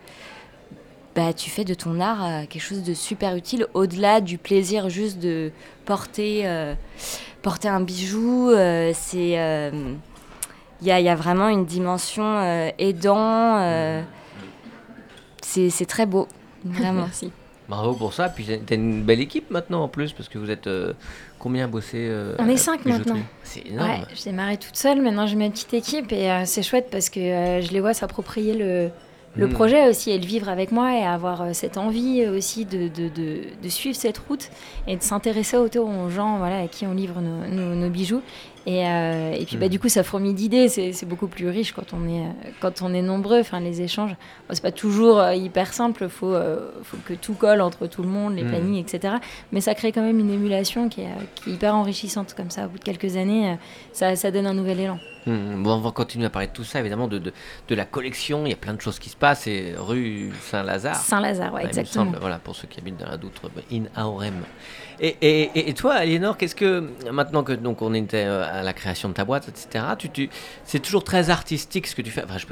[1.14, 4.88] bah, tu fais de ton art euh, quelque chose de super utile, au-delà du plaisir
[4.88, 5.50] juste de
[5.85, 6.75] porter, euh,
[7.43, 8.50] porter un bijou.
[8.50, 9.71] euh, c'est, euh,
[10.81, 13.59] il y, a, il y a vraiment une dimension euh, aidant.
[13.59, 14.02] euh,
[15.43, 16.29] c'est c'est très beau,
[16.64, 17.02] vraiment.
[17.02, 17.33] Merci.
[17.69, 18.29] Bravo pour ça.
[18.29, 20.93] Puis t'as une belle équipe maintenant en plus, parce que vous êtes euh,
[21.38, 23.17] combien bossé euh, On est à cinq maintenant.
[23.45, 23.88] C'est énorme.
[23.88, 27.11] Ouais, j'ai démarré toute seule, maintenant j'ai ma petite équipe et euh, c'est chouette parce
[27.11, 28.90] que euh, je les vois s'approprier le,
[29.37, 29.53] le Mm.
[29.53, 32.89] projet aussi et le vivre avec moi et avoir euh, cette envie euh, aussi de,
[32.89, 34.51] de, de, de suivre cette route
[34.89, 38.23] et de s'intéresser autour aux gens voilà, à qui on livre nos, nos, nos bijoux.
[38.71, 39.71] Et, euh, et puis bah, Mm.
[39.71, 42.23] du coup, ça fourmille d'idées, c'est beaucoup plus riche quand on est,
[42.61, 44.11] quand on est nombreux, enfin, les échanges.
[44.12, 47.87] Bon, c'est pas toujours euh, hyper simple, il faut, euh, faut que tout colle entre
[47.87, 48.49] tout le monde, les Mm.
[48.49, 49.15] plannings, etc.
[49.50, 52.67] Mais ça crée quand même une émulation qui est, qui est hyper enrichissante comme ça.
[52.67, 53.57] Au bout de quelques années,
[53.93, 54.99] ça, ça donne un nouvel élan.
[55.27, 57.33] Hmm, Bon, on va continuer à parler de tout ça, évidemment, de, de,
[57.69, 58.47] de la collection.
[58.47, 59.41] Il y a plein de choses qui se passent.
[59.43, 60.97] C'est rue Saint-Lazare.
[60.97, 62.05] Saint-Lazare, ouais, Ouais, exactement.
[62.07, 64.43] semble, voilà, pour ceux qui habitent dans la Doutre, in Aorem.
[65.02, 69.14] Et, toi, Aliénor, qu'est-ce que, maintenant que donc, on était euh, à la création de
[69.14, 70.28] ta boîte, etc., tu,
[70.64, 72.23] c'est toujours très artistique ce que tu fais.
[72.23, 72.47] Enfin, je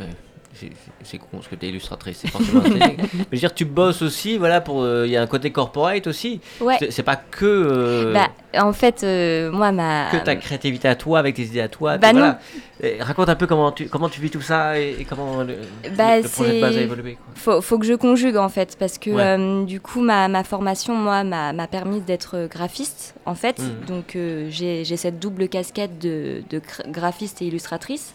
[1.05, 2.63] c'est- con parce que tu es illustratrice, c'est forcément.
[2.81, 4.83] Mais je veux dire, tu bosses aussi, voilà, pour.
[4.83, 6.41] euh, Il y a un côté corporate aussi.
[6.61, 6.77] Ouais.
[6.91, 7.45] C'est- pas que.
[7.47, 8.29] euh, Bah,
[8.63, 10.09] en fait, euh, moi, ma.
[10.11, 11.97] que ta créativité à toi, avec tes idées à toi.
[11.99, 12.39] Bah voilà.
[12.81, 15.57] Et raconte un peu comment tu, comment tu vis tout ça et, et comment le,
[15.97, 17.15] Bah, le projet de base a évolué.
[17.15, 17.25] quoi.
[17.35, 19.23] Faut, faut que je conjugue en fait, parce que Ouais.
[19.39, 23.59] euh, du coup, ma, ma formation, moi, m'a m'a permis d'être graphiste en fait.
[23.59, 23.85] Mhm.
[23.89, 28.15] Donc, euh, j'ai j'ai cette double casquette de, de gra- graphiste et illustratrice.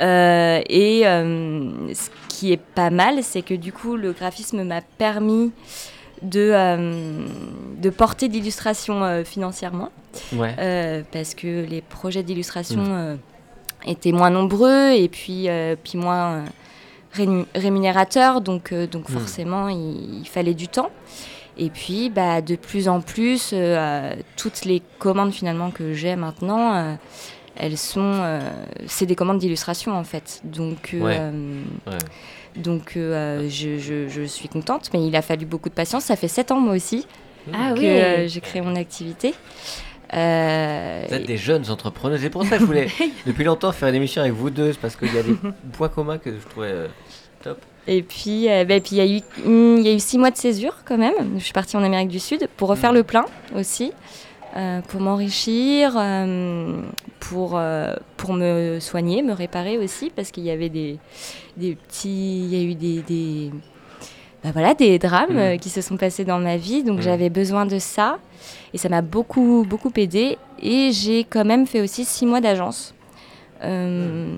[0.00, 4.80] Euh, et euh, ce qui est pas mal, c'est que du coup, le graphisme m'a
[4.98, 5.52] permis
[6.22, 7.26] de, euh,
[7.78, 9.90] de porter de l'illustration euh, financièrement.
[10.34, 10.54] Ouais.
[10.58, 12.90] Euh, parce que les projets d'illustration Mm.
[12.90, 13.16] euh,
[13.86, 15.48] étaient moins nombreux et puis,
[15.84, 16.44] puis moins
[17.14, 19.12] rému- rémunérateurs, donc, donc Mm.
[19.12, 20.90] forcément il, il fallait du temps.
[21.58, 23.54] Et puis bah, de plus en plus,
[24.36, 26.96] toutes les commandes finalement que j'ai maintenant,
[27.56, 28.40] elles sont, euh,
[28.86, 30.40] c'est des commandes d'illustration en fait.
[30.44, 31.18] Donc, euh, Ouais.
[31.92, 31.98] Ouais.
[32.56, 36.04] donc euh, je, je- je suis contente, mais il a fallu beaucoup de patience.
[36.04, 37.06] Ça fait sept ans moi aussi
[37.52, 37.86] Ah que oui.
[37.86, 39.34] euh, j'ai créé mon activité.
[40.14, 42.18] Euh, Vous êtes des jeunes entrepreneurs.
[42.20, 42.88] C'est pour ça que je voulais,
[43.26, 44.72] depuis longtemps, faire une émission avec vous deux.
[44.72, 45.34] c'est parce qu'il y a des
[45.72, 46.86] points communs que je trouvais euh,
[47.42, 47.58] top.
[47.88, 50.30] Et puis, euh, bah, puis il y, a eu- il y a eu six mois
[50.30, 51.14] de césure quand même.
[51.38, 52.96] Je suis partie en Amérique du Sud pour refaire Mhm.
[52.98, 53.24] le plein
[53.56, 53.92] aussi, euh,
[54.88, 56.80] pour m'enrichir, euh,
[57.20, 60.98] pour, euh, pour me soigner, me réparer aussi, parce qu'il y avait des,
[61.56, 62.44] des petits.
[62.44, 63.02] Il y a eu des.
[63.02, 63.50] des
[64.44, 67.02] bah voilà, des drames euh, qui se sont passés dans ma vie, donc Mhm.
[67.02, 68.18] j'avais besoin de ça.
[68.72, 70.38] Et ça m'a beaucoup, beaucoup aidé.
[70.62, 72.94] Et j'ai quand même fait aussi six mois d'agence
[73.64, 74.28] euh,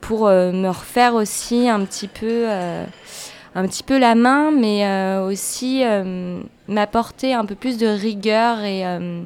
[0.00, 2.84] pour euh, me refaire aussi un petit peu, euh,
[3.54, 8.60] un petit peu la main, mais euh, aussi euh, m'apporter un peu plus de rigueur
[8.64, 9.22] et, euh,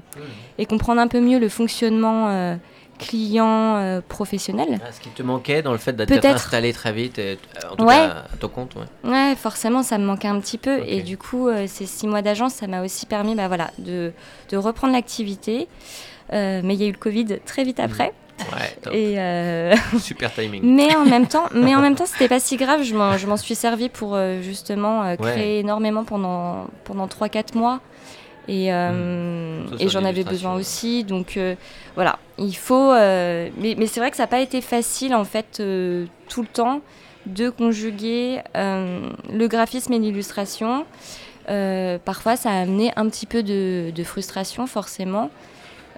[0.58, 2.56] et comprendre un peu mieux le fonctionnement euh,
[2.98, 4.80] client euh, professionnel.
[4.82, 7.38] Ah, ce qui te manquait dans le fait d'être installé très vite, et,
[7.70, 7.94] en tout Ouais.
[7.94, 8.74] cas à ton compte.
[8.76, 9.10] Ouais.
[9.10, 10.80] Ouais, forcément, ça me manquait un petit peu.
[10.86, 14.12] Et du coup, ces six mois d'agence, ça m'a aussi permis bah, voilà, de,
[14.50, 15.68] de reprendre l'activité.
[16.32, 18.12] Mais il y a eu le Covid très vite après.
[18.52, 18.92] Ouais, top.
[18.92, 20.62] Et, euh, Super timing.
[20.64, 22.82] mais en même temps, mais en même temps, c'était pas si grave.
[22.82, 27.28] Je m'en, je m'en suis servi pour euh, justement euh, créer énormément pendant pendant trois
[27.28, 27.80] quatre mois.
[28.48, 29.78] Et, euh, Mmh.
[29.78, 31.04] Ça, et j'en avais besoin aussi.
[31.04, 31.54] Donc euh,
[31.94, 32.92] voilà, il faut.
[32.92, 35.62] mais mais c'est vrai que ça n'a pas été facile en fait
[36.28, 36.80] tout le temps
[37.26, 40.84] de conjuguer le graphisme et l'illustration.
[41.46, 45.30] Parfois, ça a amené un petit peu de, de frustration, forcément.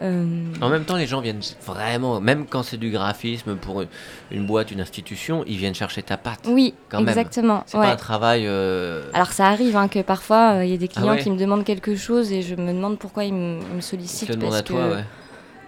[0.03, 0.25] Euh,
[0.61, 3.89] En même temps, les gens viennent vraiment, même quand c'est du graphisme pour une,
[4.31, 6.41] une boîte, une institution, ils viennent chercher ta patte.
[6.49, 7.09] oui, quand même.
[7.09, 7.63] exactement.
[7.67, 7.85] C'est ouais.
[7.87, 8.45] pas un travail.
[8.47, 11.31] euh, Alors ça arrive hein, que parfois euh, il y a des clients ouais qui
[11.31, 14.37] me demandent quelque chose et je me demande pourquoi ils me, me ils sollicitent te
[14.37, 15.05] parce à toi, que, ouais.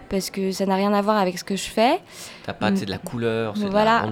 [0.09, 1.99] parce que ça n'a rien à voir avec ce que je fais.
[2.45, 4.05] Ta patte, c'est de la couleur, c'est de la.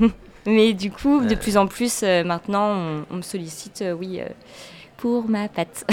[0.00, 0.08] Ouais.
[0.46, 4.20] Mais du coup, de plus en plus maintenant, on, on me sollicite, oui,
[5.08, 5.84] euh, ma patte.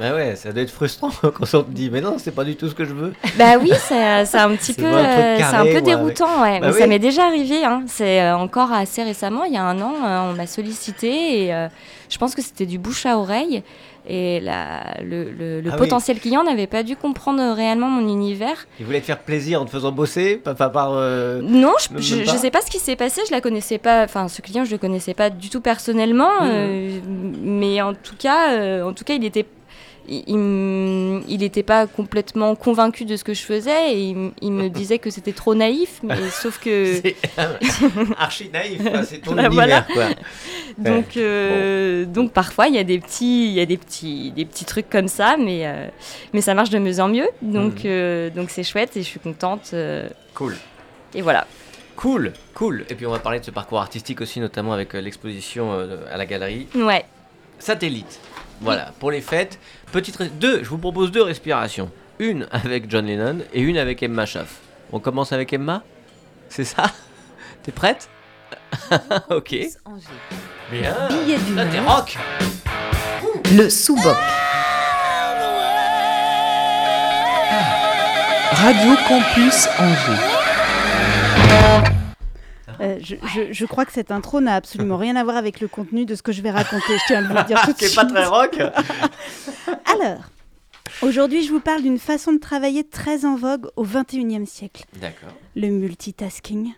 [0.00, 2.56] ouais, ouais, ça doit être frustrant quand on te dit, mais non, c'est pas du
[2.56, 3.12] tout ce que je veux.
[3.36, 6.60] bah oui, c'est c'est un petit peu, euh, c'est un peu déroutant, ouais.
[6.60, 6.78] Bah mais oui.
[6.80, 7.64] ça m'est déjà arrivé.
[7.64, 7.84] Hein.
[7.86, 11.54] C'est euh, encore assez récemment, il y a un an, euh, on m'a sollicité et
[11.54, 11.68] euh,
[12.08, 13.62] je pense que c'était du bouche à oreille.
[14.08, 15.78] Et la, le, le- le Ah oui.
[15.78, 18.66] potentiel client n'avait pas dû comprendre réellement mon univers.
[18.80, 20.92] Il voulait te faire plaisir en te faisant bosser, pas, pas par.
[20.94, 24.26] euh, Non, je, je sais pas ce qui s'est passé, je la connaissais pas, enfin
[24.26, 26.48] ce client je le connaissais pas du tout personnellement, Mhm.
[26.50, 27.00] euh,
[27.42, 29.46] mais en tout cas, euh, en tout cas il était,
[30.08, 34.52] il, il m- il était pas complètement convaincu de ce que je faisais et il,
[34.52, 37.16] me disait que c'était trop naïf, mais sauf que C'est
[38.18, 40.06] archi naïf, c'est ton Bah, univers, quoi.
[40.78, 44.44] donc euh, donc parfois il y a des petits, il y a des petits, des
[44.44, 45.86] petits trucs comme ça, mais euh,
[46.32, 47.80] mais ça marche de mieux en mieux, donc Mhm.
[47.86, 49.74] euh, donc c'est chouette et je suis contente
[50.34, 50.56] Cool.
[51.14, 51.46] et voilà.
[51.94, 52.84] Cool, cool.
[52.88, 55.72] Et puis on va parler de ce parcours artistique aussi, notamment avec l'exposition
[56.10, 56.66] à la galerie.
[56.74, 57.04] Ouais.
[57.62, 58.18] Satellite.
[58.60, 59.58] Voilà, pour les fêtes.
[59.92, 61.92] Petite res- deux, je vous propose deux respirations.
[62.18, 64.56] Une avec John Lennon et une avec Emma Schaff.
[64.92, 65.84] On commence avec Emma?
[66.48, 66.84] C'est ça?
[67.62, 68.08] T'es prête?
[69.30, 69.54] Ok.
[69.84, 70.06] Angers.
[70.72, 70.92] Bien.
[71.08, 71.96] Billet Là, t'es d'humeur.
[71.98, 72.18] rock
[73.52, 74.16] Le sous-boc.
[78.54, 80.22] Radio Campus Angers.
[82.80, 85.68] Euh, je, je- je crois que cette intro n'a absolument rien à voir avec le
[85.68, 86.98] contenu de ce que je vais raconter.
[86.98, 87.96] Je tiens à vous le dire tout de C'est suite.
[88.00, 88.58] pas très rock
[89.86, 90.24] Alors,
[91.02, 94.84] aujourd'hui, je vous parle d'une façon de travailler très en vogue au 21e siècle.
[95.00, 95.30] D'accord.
[95.56, 96.72] Le multitasking.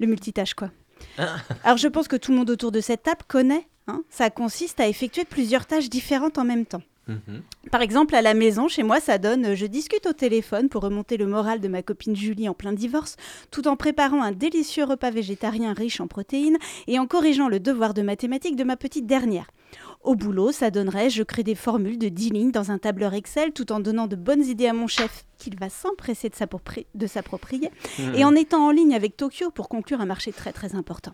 [0.00, 0.70] Le multitâche, quoi.
[1.18, 1.36] Ah.
[1.64, 3.66] Alors, je pense que tout le monde autour de cette table connaît.
[3.88, 4.02] hein.
[4.10, 6.82] Ça consiste à effectuer plusieurs tâches différentes en même temps.
[7.08, 7.42] Mhm.
[7.72, 10.82] Par exemple, à la maison, chez moi, ça donne euh, je discute au téléphone pour
[10.82, 13.16] remonter le moral de ma copine Julie en plein divorce,
[13.50, 17.92] tout en préparant un délicieux repas végétarien riche en protéines et en corrigeant le devoir
[17.92, 19.48] de mathématiques de ma petite dernière.
[20.04, 23.52] Au boulot, ça donnerait je crée des formules de 10 lignes dans un tableur Excel
[23.52, 27.06] tout en donnant de bonnes idées à mon chef qu'il va s'empresser de s'appropri- de
[27.06, 27.70] s'approprier
[28.16, 31.12] et en étant en ligne avec Tokyo pour conclure un marché très très important.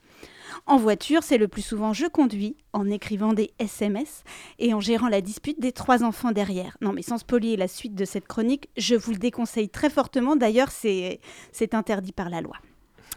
[0.66, 4.25] En voiture, c'est le plus souvent je conduis, en écrivant des SMS
[4.59, 6.77] et en gérant la dispute des trois enfants derrière.
[6.81, 10.37] Non mais sans spolier la suite de cette chronique, je vous le déconseille très fortement,
[10.37, 11.21] d'ailleurs c'est
[11.53, 12.57] c'est interdit par la loi.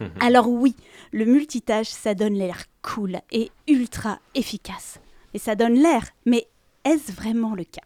[0.20, 0.74] Alors oui,
[1.12, 5.00] le multitâche, ça donne l'air cool et ultra efficace.
[5.34, 6.46] Et ça donne l'air, mais
[6.84, 7.82] est-ce vraiment le cas?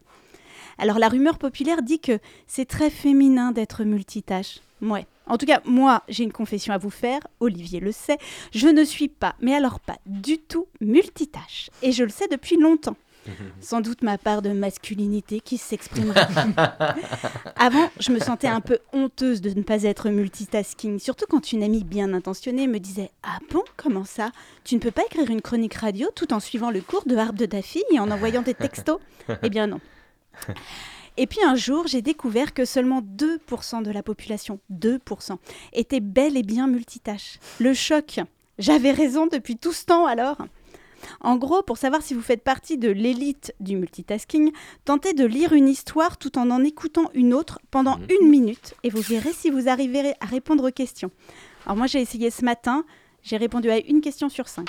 [0.78, 4.60] Alors la rumeur populaire dit que c'est très féminin d'être multitâche.
[4.82, 5.06] Ouais.
[5.26, 8.18] En tout cas, moi, j'ai une confession à vous faire, Olivier le sait,
[8.54, 11.70] je ne suis pas, mais alors pas du tout multitâche.
[11.82, 12.96] Et je le sais depuis longtemps.
[13.60, 16.28] Sans doute ma part de masculinité qui s'exprimera.
[17.56, 21.64] Avant, je me sentais un peu honteuse de ne pas être multitasking, surtout quand une
[21.64, 24.30] amie bien intentionnée me disait Ah bon, comment ça?
[24.62, 27.36] Tu ne peux pas écrire une chronique radio tout en suivant le cours de harpe
[27.36, 29.00] de ta fille et en envoyant des textos?
[29.42, 29.80] Eh bien non.
[31.18, 35.38] Et puis un jour, j'ai découvert que seulement 2% de la population, 2%,
[35.72, 37.38] était bel et bien multitâche.
[37.58, 38.20] Le choc.
[38.58, 40.38] J'avais raison depuis tout ce temps alors.
[41.20, 44.50] En gros, pour savoir si vous faites partie de l'élite du multitasking,
[44.84, 48.06] tentez de lire une histoire tout en en écoutant une autre pendant Mhm.
[48.20, 51.10] une minute et vous verrez si vous arriverez à répondre aux questions.
[51.64, 52.84] Alors moi j'ai essayé ce matin,
[53.26, 54.68] j'ai répondu à une question sur cinq.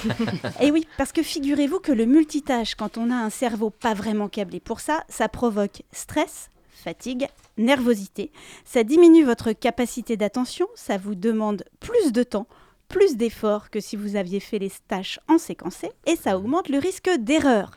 [0.60, 4.28] et oui, parce que figurez-vous que le multitâche, quand on a un cerveau pas vraiment
[4.28, 7.26] câblé pour ça, ça provoque stress, fatigue,
[7.58, 8.30] nervosité,
[8.64, 12.46] ça diminue votre capacité d'attention, ça vous demande plus de temps,
[12.86, 16.78] plus d'efforts que si vous aviez fait les tâches en séquencé, et ça augmente le
[16.78, 17.72] risque d'erreur.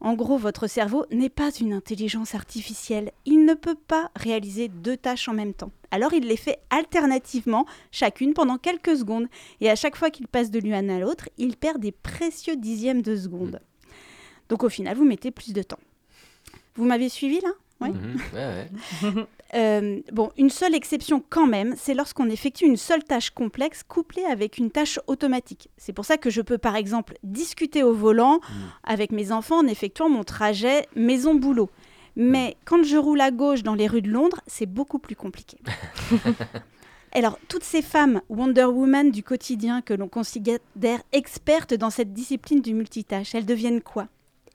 [0.00, 3.12] En gros, votre cerveau n'est pas une intelligence artificielle.
[3.26, 5.72] Il ne peut pas réaliser deux tâches en même temps.
[5.90, 9.26] Alors il les fait alternativement, chacune pendant quelques secondes.
[9.60, 13.02] Et à chaque fois qu'il passe de l'une à l'autre, il perd des précieux dixièmes
[13.02, 13.60] de seconde.
[14.48, 15.78] Donc au final, vous mettez plus de temps.
[16.76, 17.50] Vous m'avez suivi là?
[17.80, 17.90] Ouais.
[17.90, 18.16] Mhm.
[18.34, 18.68] Ouais,
[19.12, 19.26] ouais.
[19.52, 24.24] Euh, bon, une seule exception quand même, c'est lorsqu'on effectue une seule tâche complexe couplée
[24.24, 25.70] avec une tâche automatique.
[25.76, 28.38] C'est pour ça que je peux par exemple discuter au volant
[28.84, 31.68] avec mes enfants en effectuant mon trajet maison-boulot.
[32.14, 35.58] Mais quand je roule à gauche dans les rues de Londres, c'est beaucoup plus compliqué.
[37.12, 40.58] Alors, toutes ces femmes Wonder Woman du quotidien que l'on considère
[41.10, 44.06] expertes dans cette discipline du multitâche, elles deviennent quoi?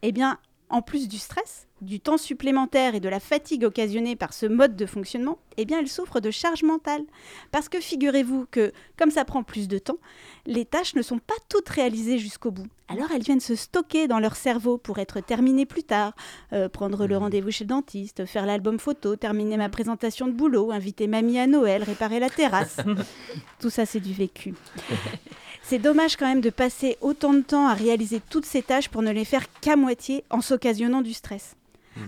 [0.03, 0.37] Eh bien,
[0.69, 4.75] en plus du stress, du temps supplémentaire et de la fatigue occasionnée par ce mode
[4.75, 7.03] de fonctionnement, eh bien, elles souffrent de charge mentale.
[7.51, 9.97] Parce que figurez-vous que, comme ça prend plus de temps,
[10.45, 12.67] les tâches ne sont pas toutes réalisées jusqu'au bout.
[12.87, 16.13] Alors, elles viennent se stocker dans leur cerveau pour être terminées plus tard.
[16.53, 20.71] Euh, prendre le rendez-vous chez le dentiste, faire l'album photo, terminer ma présentation de boulot,
[20.71, 22.77] inviter mamie à Noël, réparer la terrasse.
[23.59, 24.53] Tout ça, c'est du vécu.
[25.67, 29.01] C'est dommage quand même de passer autant de temps à réaliser toutes ces tâches pour
[29.01, 31.55] ne les faire qu'à moitié en s'occasionnant du stress.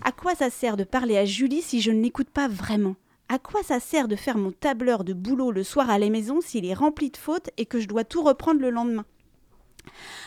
[0.04, 2.96] À quoi ça sert de parler à Julie si je ne l'écoute pas vraiment?
[3.30, 6.40] À quoi ça sert de faire mon tableur de boulot le soir à la maison
[6.40, 9.06] s'il est rempli de fautes et que je dois tout reprendre le lendemain?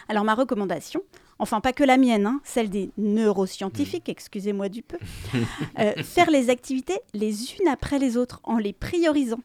[0.09, 1.01] Alors ma recommandation,
[1.39, 4.99] enfin pas que la mienne, hein, celle des neuroscientifiques, excusez-moi du peu,
[5.79, 9.41] euh, faire les activités les unes après les autres en les priorisant.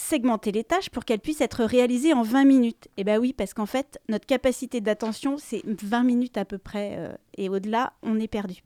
[0.00, 2.88] Segmenter les tâches pour qu'elles puissent être réalisées en 20 minutes.
[2.96, 6.94] Et bien oui, parce qu'en fait, notre capacité d'attention, c'est 20 minutes à peu près,
[6.96, 8.62] euh, et au-delà, on est perdu.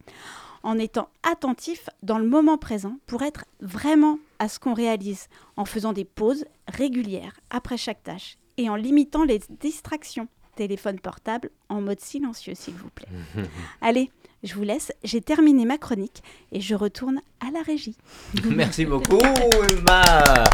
[0.63, 5.65] En étant attentif dans le moment présent pour être vraiment à ce qu'on réalise, en
[5.65, 10.29] faisant des pauses régulières après chaque tâche et en limitant les distractions.
[10.55, 13.09] Téléphone portable en mode silencieux, s'il vous plaît.
[13.81, 14.11] Allez,
[14.45, 14.93] je vous laisse.
[15.03, 17.97] J'ai terminé ma chronique et je retourne à la régie.
[18.45, 20.45] Merci beaucoup, Emma.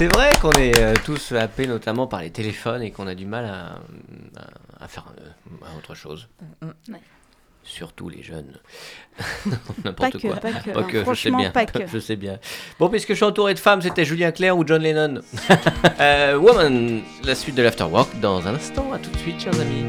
[0.00, 3.26] C'est vrai qu'on est euh, tous happés notamment par les téléphones et qu'on a du
[3.26, 3.80] mal à,
[4.40, 6.26] à- à faire euh, à autre chose.
[6.62, 6.98] Ouais.
[7.64, 8.58] Surtout les jeunes.
[9.84, 10.36] N'importe quoi.
[10.36, 10.70] pas que.
[10.70, 11.12] Pas hein.
[11.14, 11.50] je sais bien.
[11.50, 11.86] pas que.
[11.92, 12.38] Je sais bien.
[12.78, 15.20] Bon, puisque je suis entouré de femmes, c'était Julien Clerc ou John Lennon.
[16.00, 18.90] Euh, Woman, la suite de l'Afterwork dans un instant.
[18.94, 19.84] À tout de suite, chers amis.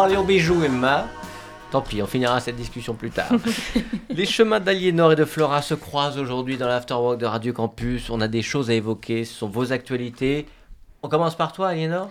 [0.00, 1.08] Nous parlions bijoux, Emma.
[1.70, 3.28] Tant pis, on finira cette discussion plus tard.
[4.08, 8.08] Les chemins d'Aliénor et de Flora se croisent aujourd'hui dans l'Afterwork de Radio Campus.
[8.08, 10.46] On a des choses à évoquer, ce sont vos actualités.
[11.02, 12.08] On commence par toi, Aliénor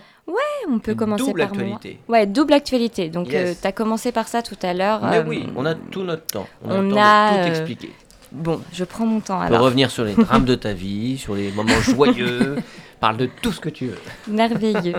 [0.68, 1.62] On peut commencer double par moi.
[1.64, 1.98] actualité.
[2.06, 3.08] Ouais, double actualité.
[3.08, 3.60] Donc, Yes.
[3.60, 5.00] tu as commencé par ça tout à l'heure.
[5.02, 6.46] Mais euh, oui, on a tout notre temps.
[6.64, 7.90] On a on le temps a, de tout euh, expliquer.
[8.30, 9.64] Bon, je prends mon temps On peut alors.
[9.64, 12.54] revenir sur les drames de ta vie, sur les moments joyeux.
[13.00, 13.98] Parle de tout ce que tu veux.
[14.28, 14.94] Merveilleux.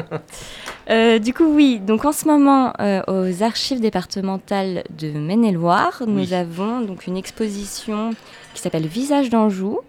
[0.90, 1.80] Euh, du coup, oui.
[1.80, 6.34] Donc, en ce moment, euh, aux archives départementales de Maine-et-Loire, nous Oui.
[6.34, 8.10] avons donc une exposition
[8.56, 9.80] qui s'appelle Visage d'Anjou.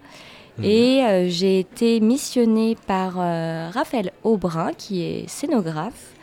[0.59, 0.63] Mhm.
[0.63, 3.15] Et euh, j'ai été missionnée par
[3.73, 6.13] Raphaël Aubrin, qui est scénographe,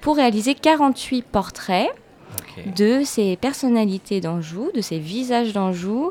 [0.00, 1.90] pour réaliser 48 portraits
[2.74, 6.10] de ces personnalités d'Anjou, de ces visages d'Anjou.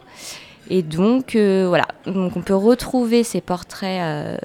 [0.70, 4.38] Et donc, euh, voilà, donc on peut retrouver ces portraits euh,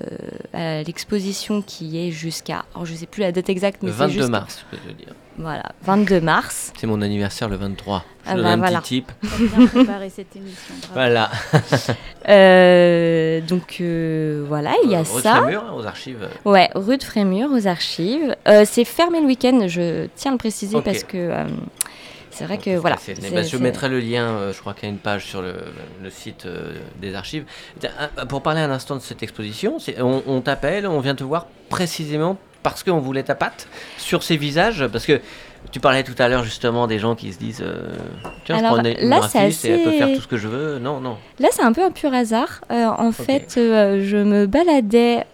[0.52, 3.98] à l'exposition qui est jusqu'à, alors je sais plus la date exacte, mais Le c'est
[4.00, 5.14] 22 jusqu'à- mars, je peux te dire.
[5.38, 6.72] Voilà, 22 mars.
[6.78, 8.04] C'est mon anniversaire le 23.
[8.26, 8.80] Je Ah donne bah un voilà.
[8.82, 9.12] petit tip.
[9.22, 10.74] T'as bien préparé cette émission.
[10.82, 10.92] bravo.
[10.94, 11.30] Voilà.
[12.28, 15.36] Euh, donc euh, voilà, il y a Euh, Ruth ça.
[15.36, 16.28] Frémur, hein, aux archives.
[16.44, 18.36] Ouais, rue de Frémur, aux archives.
[18.46, 21.44] Euh, c'est fermé le week-end, je tiens à le préciser parce que euh,
[22.40, 22.96] c'est vrai que voilà.
[23.32, 25.54] Bah, je mettrai le lien, euh, je crois qu'il y a une page sur le,
[26.02, 27.44] le site euh, des archives.
[27.78, 31.22] Tiens, un- Pour parler un instant de cette exposition, on, on t'appelle, on vient te
[31.24, 35.20] voir précisément parce qu'on voulait ta patte sur ces visages, parce que
[35.72, 37.94] tu parlais tout à l'heure justement des gens qui se disent euh,
[38.44, 40.26] tiens, Alors, je prends une, là, c'est graphiste et elle peut assez- faire tout ce
[40.28, 40.78] que je veux.
[40.78, 41.16] Non, non.
[41.38, 42.60] Là, c'est un peu un pur hasard.
[42.70, 45.24] Euh, en fait, euh, je me baladais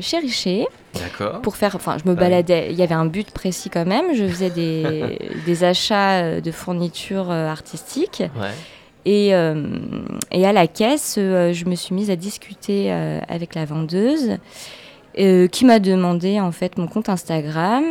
[0.00, 0.66] chez Richer
[1.02, 1.40] D'accord.
[1.42, 1.74] pour faire.
[1.76, 2.20] Enfin, je me Ouais.
[2.20, 2.68] baladais.
[2.70, 4.14] Il y avait un but précis quand même.
[4.14, 8.22] Je faisais des, des achats euh, de fournitures euh, artistiques.
[8.40, 8.50] Ouais.
[9.04, 9.64] Et, euh,
[10.32, 14.36] et à la caisse, euh, je me suis mise à discuter euh, avec la vendeuse
[15.50, 17.82] qui m'a demandé en fait mon compte Instagram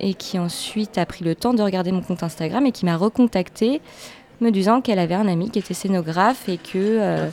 [0.00, 2.96] et qui ensuite a pris le temps de regarder mon compte Instagram et qui m'a
[2.96, 3.80] recontacté
[4.40, 7.26] me disant qu'elle avait un ami qui était scénographe et que Ah.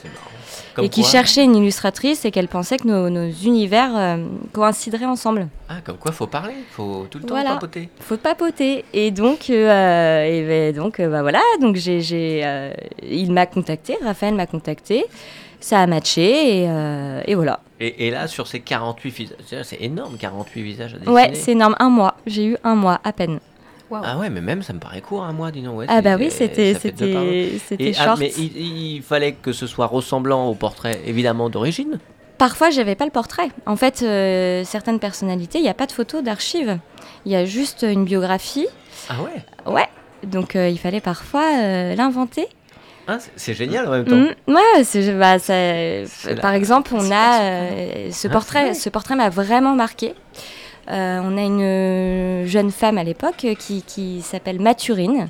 [0.79, 4.17] Comme et qui quoi- cherchait une illustratrice et qu'elle pensait que nos, nos univers euh,
[4.53, 5.47] coïncideraient ensemble.
[5.69, 7.51] Ah, comme quoi, faut parler, faut tout le temps Voilà.
[7.53, 7.89] papoter.
[7.99, 8.85] Faut papoter.
[8.93, 11.41] Et donc, euh, et ben, donc euh, bah voilà.
[11.61, 12.71] Donc j'ai, j'ai, euh,
[13.07, 15.05] il m'a contacté, Raphaël m'a contacté.
[15.61, 16.69] Ça a matché et,
[17.27, 17.59] et voilà.
[17.81, 21.13] Et, et là, sur ces 48 visages, c'est énorme, 48 visages à dessiner.
[21.13, 21.75] Ouais, c'est énorme.
[21.79, 22.15] Un mois.
[22.25, 23.39] J'ai eu un mois à peine.
[23.91, 25.77] Ah ouais, mais même ça me paraît court un mois, dis donc.
[25.79, 27.13] Ouais, ah bah oui, c'était, c'était,
[27.99, 28.57] ah, mais il,
[28.97, 31.99] il fallait que ce soit ressemblant au portrait, évidemment, d'origine.
[32.37, 33.49] Parfois, j'avais pas le portrait.
[33.65, 36.77] En fait, euh, certaines personnalités, il n'y a pas de photo d'archives.
[37.25, 38.67] Il y a juste une biographie.
[39.09, 39.73] Ah ouais?
[39.73, 39.87] Ouais.
[40.23, 42.47] Donc, euh, il fallait parfois euh, l'inventer.
[43.07, 44.15] Ah, c'est- génial en même temps.
[44.15, 47.39] Mm, ouais, bah, ça- par la- exemple, on a
[48.11, 48.63] ce Ah, portrait.
[48.65, 48.73] vrai.
[48.73, 50.13] Ce portrait m'a vraiment marqué.
[50.89, 55.29] Euh, on a une euh, jeune femme à l'époque euh, qui, qui s'appelle Mathurine.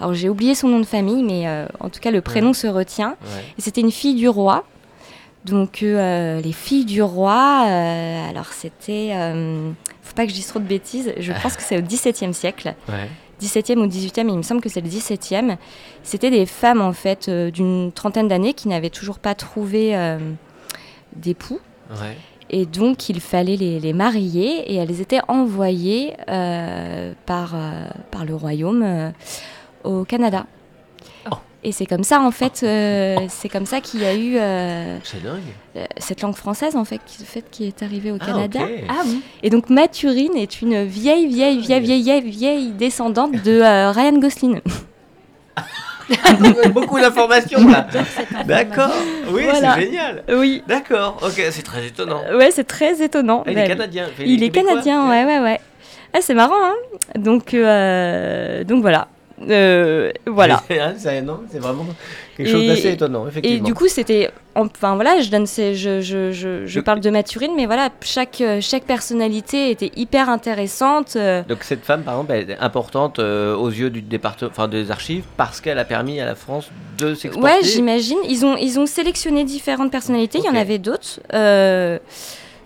[0.00, 1.48] Alors j'ai oublié son nom de famille, mais
[1.80, 3.16] en tout cas le prénom se retient.
[3.20, 3.44] Ouais.
[3.58, 4.64] Et c'était une fille du roi.
[5.44, 9.70] Donc euh, les filles du roi, euh, alors c'était, euh,
[10.02, 11.12] faut pas que je dise trop de bêtises.
[11.18, 12.74] Je pense que c'est au XVIIe siècle.
[12.88, 13.08] Ouais.
[13.40, 15.56] 17e ou 18e, mais il me semble que c'est le 17e.
[16.02, 19.96] C'était des femmes en fait d'une trentaine d'années qui n'avaient toujours pas trouvé
[21.14, 21.60] d'époux.
[21.90, 22.16] Ouais.
[22.50, 28.24] Et donc il fallait les, les marier et elles étaient envoyées euh, par, euh, par
[28.24, 29.10] le royaume euh,
[29.84, 30.46] au Canada.
[31.30, 31.36] Oh.
[31.62, 32.58] Et c'est comme ça en fait,
[33.28, 34.38] c'est comme ça qu'il y a eu
[35.98, 38.60] cette langue française en fait qui, fait, qui est arrivée au Ah, Canada.
[38.88, 43.60] Ah bon Et donc Mathurine est une vieille, vieille, vieille, vieille, vieille, vieille descendante de
[43.92, 44.60] Ryan Gosling.
[46.72, 47.86] Beaucoup d'informations là.
[48.44, 48.92] D'accord.
[49.30, 49.74] Oui, Voilà.
[49.74, 50.22] c'est génial.
[50.30, 50.62] Oui.
[50.66, 51.18] D'accord.
[51.22, 52.22] Ok, c'est très étonnant.
[52.34, 53.42] Ouais, c'est très étonnant.
[53.46, 54.06] Ah, il Bah, est canadien.
[54.16, 55.60] fait il les est canadien, ouais, ouais, ouais.
[56.14, 56.74] Ah, c'est marrant, hein
[57.16, 59.08] Donc, euh, donc voilà.
[59.48, 60.62] Euh, voilà.
[60.68, 61.86] C'est c'est- vraiment
[62.36, 63.64] quelque chose Et- d'assez étonnant, Et effectivement.
[63.66, 64.30] du coup, c'était.
[64.54, 67.90] Enfin voilà, je donne ces, je, je, je, je Le- parle de Mathurine, mais voilà,
[68.02, 71.14] chaque, euh, chaque personnalité était hyper intéressante.
[71.14, 74.66] euh, Donc cette femme, par exemple, elle est importante euh, aux yeux du département, enfin
[74.66, 77.48] des archives, parce qu'elle a permis à la France de s'exporter.
[77.48, 78.18] Ouais, j'imagine.
[78.28, 80.38] Ils ont, ils ont sélectionné différentes personnalités.
[80.38, 81.20] Il y en avait d'autres.
[81.34, 81.98] Euh,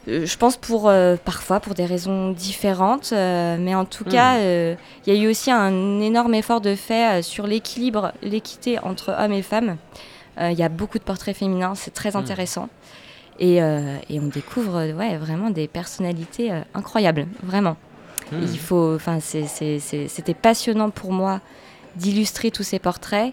[0.06, 4.08] je pense pour euh, parfois pour des raisons différentes, euh, mais en tout Hmm.
[4.10, 4.74] cas, euh,
[5.06, 9.14] il y a eu aussi un énorme effort de fait euh, sur l'équilibre, l'équité entre
[9.16, 9.76] hommes et femmes.
[10.40, 12.18] Euh, Il y a beaucoup de portraits féminins, c'est très Hmm.
[12.18, 12.68] intéressant.
[13.38, 17.76] Et, euh, et on découvre euh, ouais, vraiment des personnalités euh, incroyables, vraiment.
[18.32, 18.42] Hmm.
[18.42, 21.40] Il faut, c'était passionnant pour moi
[21.96, 23.32] d'illustrer tous ces portraits.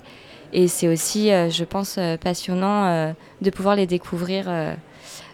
[0.52, 4.74] Et c'est aussi, euh, je pense, euh, passionnant euh, de pouvoir les découvrir euh,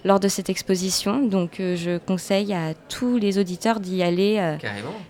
[0.04, 1.26] lors de cette exposition.
[1.26, 4.58] Donc, euh, je conseille à tous les auditeurs d'y aller euh,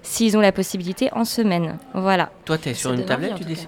[0.01, 1.78] s'ils ont la possibilité en semaine.
[1.93, 2.32] Voilà.
[2.45, 3.67] Toi, t'es sur Ça une tablette, tu dessines.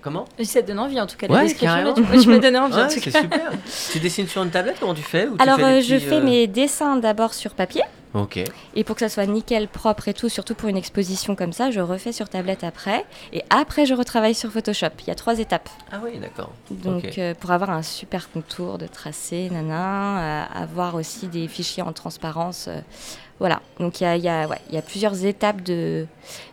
[0.00, 1.26] Comment Ça te donne envie en tout cas.
[1.26, 3.20] Ouais, la description, là, tu, tu me donnes envie en Ouais, tout cas.
[3.20, 3.50] super.
[3.92, 6.16] tu dessines sur une tablette Comment tu fais Ou tu Alors, fais euh, je fais
[6.16, 7.82] euh, mes dessins d'abord sur papier.
[8.14, 8.38] Ok.
[8.74, 11.70] Et pour que ça soit nickel, propre et tout, surtout pour une exposition comme ça,
[11.70, 13.04] je refais sur tablette après.
[13.34, 14.86] Et après, je retravaille sur Photoshop.
[15.02, 15.68] Il y a trois étapes.
[15.92, 16.52] Ah oui, d'accord.
[16.70, 21.82] Donc, euh, pour avoir un super contour de tracé, nana, euh, avoir aussi des fichiers
[21.82, 22.66] en transparence.
[22.68, 22.80] euh,
[23.40, 23.60] voilà.
[23.78, 26.06] Donc, il y a, y, a, ouais, y a plusieurs étapes de,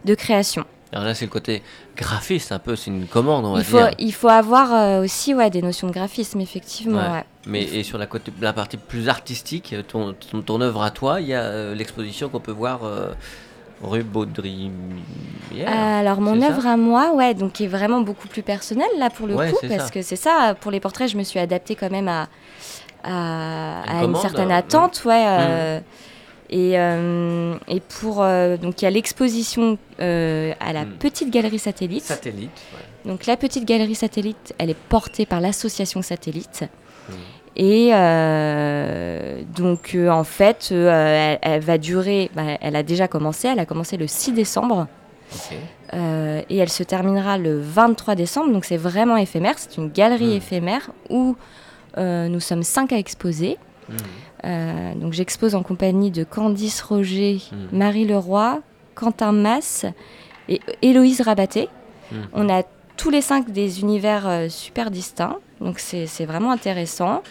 [0.04, 0.66] de création.
[0.96, 1.62] Alors là, c'est le côté
[1.98, 2.76] graphiste, un peu.
[2.76, 3.92] C'est une commande, on va Il faut, dire.
[4.00, 7.00] il faut avoir euh, aussi ouais, des notions de graphisme, effectivement.
[7.02, 7.10] Ouais.
[7.18, 7.24] ouais.
[7.46, 11.20] Mais et sur la, côté, la partie plus artistique, ton, ton, ton œuvre à toi,
[11.22, 13.10] il y a euh, l'exposition qu'on peut voir euh,
[13.84, 14.72] rue Baudrimière.
[15.68, 19.28] Alors mon œuvre à moi, ouais, donc qui est vraiment beaucoup plus personnelle là pour
[19.28, 19.90] le Ouais, coup, parce ça.
[19.92, 20.56] que c'est ça.
[20.60, 22.28] Pour les portraits, je me suis adaptée quand même à
[23.04, 25.26] à, Une à une commande, certaine attente, ouais.
[25.28, 25.80] euh,
[26.50, 30.92] et, euh, et pour euh, donc il y a l'exposition euh, à la Mm.
[31.00, 32.04] petite galerie satellite.
[32.04, 32.52] Satellite.
[32.74, 33.10] ouais.
[33.12, 36.64] Donc la petite galerie satellite, elle est portée par l'association Satellite.
[37.10, 37.14] Mm.
[37.58, 43.08] Et euh, donc euh, en fait, euh, elle, elle va durer, bah, elle a déjà
[43.08, 44.88] commencé, elle a commencé le 6 décembre
[46.50, 48.52] et elle se terminera le 23 décembre.
[48.52, 50.38] Donc c'est vraiment éphémère, c'est une galerie Mm.
[50.38, 51.36] éphémère où
[51.98, 53.58] nous sommes cinq à exposer.
[54.46, 57.78] Euh, donc j'expose en compagnie de Candice Roger, Mm.
[57.78, 58.62] Marie Leroy,
[58.94, 59.86] Quentin Masse
[60.50, 61.68] et Héloïse Rabaté.
[62.12, 62.28] Mhm.
[62.34, 62.62] On a
[62.98, 67.24] tous les cinq des univers euh, super distincts, donc c'est vraiment intéressant.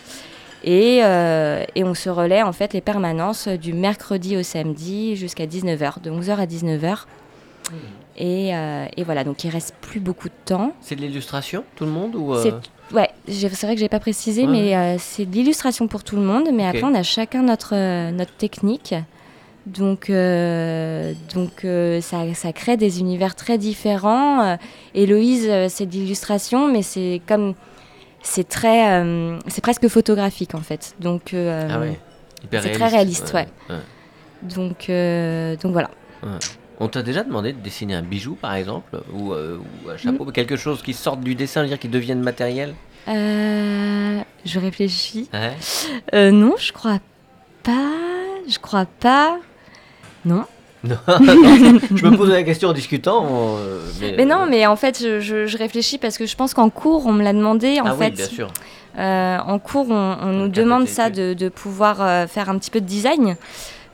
[0.65, 5.47] Et, euh, et on se relaie en fait les permanences du mercredi au samedi jusqu'à
[5.47, 7.07] 19h, de 11h à 19h.
[8.17, 10.73] Et, euh, et voilà, donc il reste plus beaucoup de temps.
[10.81, 13.99] C'est de l'illustration, tout le monde ou euh, C'est ouais, c'est vrai que j'ai pas
[14.01, 14.49] précisé, Ouais.
[14.49, 16.49] mais euh, c'est de l'illustration pour tout le monde.
[16.53, 17.75] Mais après, on a chacun notre
[18.11, 18.95] notre technique.
[19.67, 21.67] Donc, donc
[22.03, 24.59] ça, ça crée des univers très différents.
[24.95, 27.55] Héloïse, c'est de l'illustration, mais c'est comme
[28.23, 29.03] c'est très,
[29.49, 30.95] c'est presque photographique en fait.
[31.01, 31.99] Donc, Ah ouais.
[32.53, 33.47] C'est très réaliste, ouais.
[34.43, 35.91] donc, euh, donc voilà.
[36.81, 40.25] On t'a déjà demandé de dessiner un bijou, par exemple, ou, euh, ou un chapeau,
[40.27, 42.75] quelque chose qui sorte du dessin, je veux dire qui devienne matériel?
[43.07, 45.29] Euh, je réfléchis.
[45.33, 45.53] Ouais.
[46.15, 46.99] Euh, non, je crois
[47.63, 47.93] pas.
[48.49, 49.39] Je crois pas.
[50.25, 50.45] Non.
[50.85, 51.17] Non, non,
[51.97, 53.27] je me posais la question en discutant.
[53.59, 56.53] euh, mais, Mais non, mais en fait, je, je- je réfléchis parce que je pense
[56.53, 57.81] qu'en cours, on me l'a demandé.
[57.81, 58.49] En ah fait, oui, bien sûr.
[58.99, 62.87] En cours, on, on nous demande ça de, de pouvoir faire un petit peu de
[62.87, 63.37] design.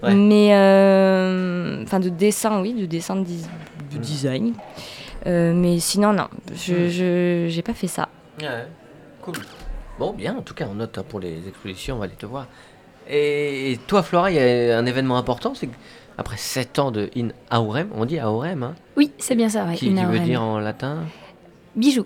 [0.02, 0.14] Ouais.
[0.14, 0.50] Mais.
[1.90, 3.48] Enfin, de dessin, oui, de dessin de, dis-
[3.92, 4.54] de design.
[5.26, 6.88] Euh, mais sinon, non, je Mm.
[6.88, 8.08] je- j'ai pas fait ça.
[8.40, 8.68] Ouais,
[9.22, 9.34] cool.
[9.98, 12.26] Bon, bien, en tout cas, on note hein, pour les expositions, on va aller te
[12.26, 12.46] voir.
[13.08, 14.38] Et, toi, Flora, il y
[14.70, 15.68] a un événement important, c'est
[16.16, 19.72] qu'après 7 ans de In Aurem, on dit Aurem, hein, Oui, c'est bien ça, ouais.
[19.74, 20.98] qui, qui Ina veut dire en latin
[21.74, 22.04] Bijou,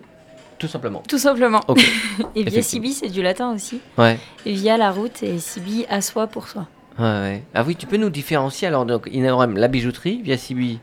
[0.58, 1.02] Tout simplement.
[1.06, 1.60] tout simplement.
[1.68, 1.84] Ok.
[2.34, 2.62] Et via.
[2.62, 3.80] Sibi, c'est du latin aussi.
[3.98, 4.18] Ouais.
[4.46, 6.66] Et via la route, et Sibi, à soi pour soi.
[6.98, 7.42] Ouais, ouais.
[7.54, 10.78] Ah oui, tu peux nous différencier alors, donc, In Aurem, la bijouterie, via Sibi,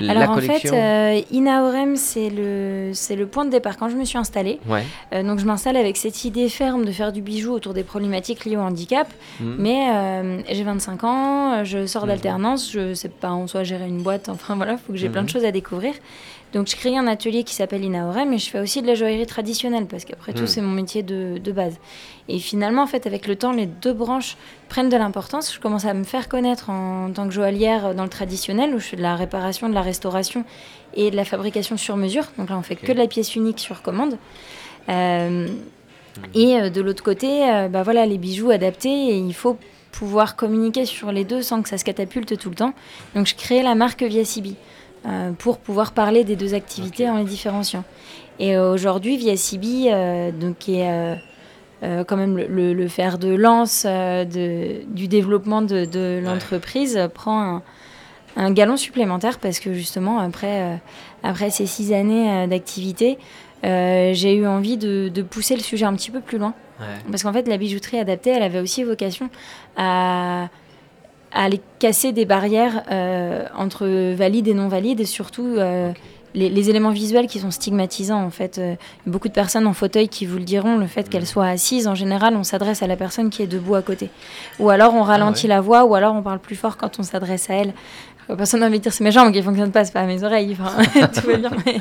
[0.00, 0.72] la Alors en collection.
[0.74, 3.76] fait, euh, Inaorem, c'est le, c'est le point de départ.
[3.76, 4.82] Quand je me suis installée, Ouais.
[5.12, 8.44] euh, donc je m'installe avec cette idée ferme de faire du bijou autour des problématiques
[8.44, 9.06] liées au handicap.
[9.40, 9.56] Mhm.
[9.58, 12.08] Mais euh, j'ai 25 ans, je sors Mhm.
[12.08, 15.08] d'alternance, je sais pas en soi gérer une boîte, enfin voilà, il faut que j'ai
[15.08, 15.94] plein de choses à découvrir.
[16.52, 19.26] Donc je crée un atelier qui s'appelle Inaorem et je fais aussi de la joaillerie
[19.26, 20.38] traditionnelle parce qu'après Mhm.
[20.38, 21.74] tout c'est mon métier de, de base.
[22.28, 24.36] Et finalement en fait avec le temps les deux branches
[24.68, 25.52] prennent de l'importance.
[25.54, 28.84] Je commence à me faire connaître en, tant que joaillière dans le traditionnel où je
[28.86, 30.44] fais de la réparation, de la restauration
[30.94, 32.24] et de la fabrication sur mesure.
[32.38, 34.16] Donc là on fait que de la pièce unique sur commande.
[34.88, 35.48] Euh,
[36.34, 39.58] et euh, de l'autre côté, euh, bah voilà, les bijoux adaptés, et il faut
[39.92, 42.72] pouvoir communiquer sur les deux sans que ça se catapulte tout le temps.
[43.14, 44.56] Donc je crée la marque Via Sibi
[45.06, 47.84] euh, pour pouvoir parler des deux activités en les différenciant.
[48.38, 51.16] Et euh, aujourd'hui, Via Sibi, euh, donc, qui est
[52.08, 57.62] quand même le, fer de lance de- du développement de, de l'entreprise, prend un,
[58.36, 60.80] un galon supplémentaire parce que justement, après,
[61.22, 63.18] après ces six années d'activité,
[63.64, 66.54] euh, j'ai eu envie de, de pousser le sujet un petit peu plus loin.
[66.80, 66.86] Ouais.
[67.10, 69.30] Parce qu'en fait, la bijouterie adaptée, elle avait aussi vocation
[69.76, 70.48] à,
[71.36, 75.92] à aller casser des barrières euh, entre valides et non valides, et surtout euh,
[76.34, 78.24] les, les éléments visuels qui sont stigmatisants.
[78.24, 78.74] En fait, Euh,
[79.06, 81.94] beaucoup de personnes en fauteuil qui vous le diront, le fait qu'elle soit assise, en
[81.94, 84.08] général, on s'adresse à la personne qui est debout à côté.
[84.58, 85.54] Ou alors on ralentit ouais.
[85.56, 87.72] la voix, ou alors on parle plus fort quand on s'adresse à elle.
[88.36, 90.56] Personne n'a envie de dire c'est mes jambes qui fonctionnent pas, c'est pas mes oreilles.
[90.60, 90.82] Enfin,
[91.14, 91.50] tout va bien.
[91.64, 91.80] mais-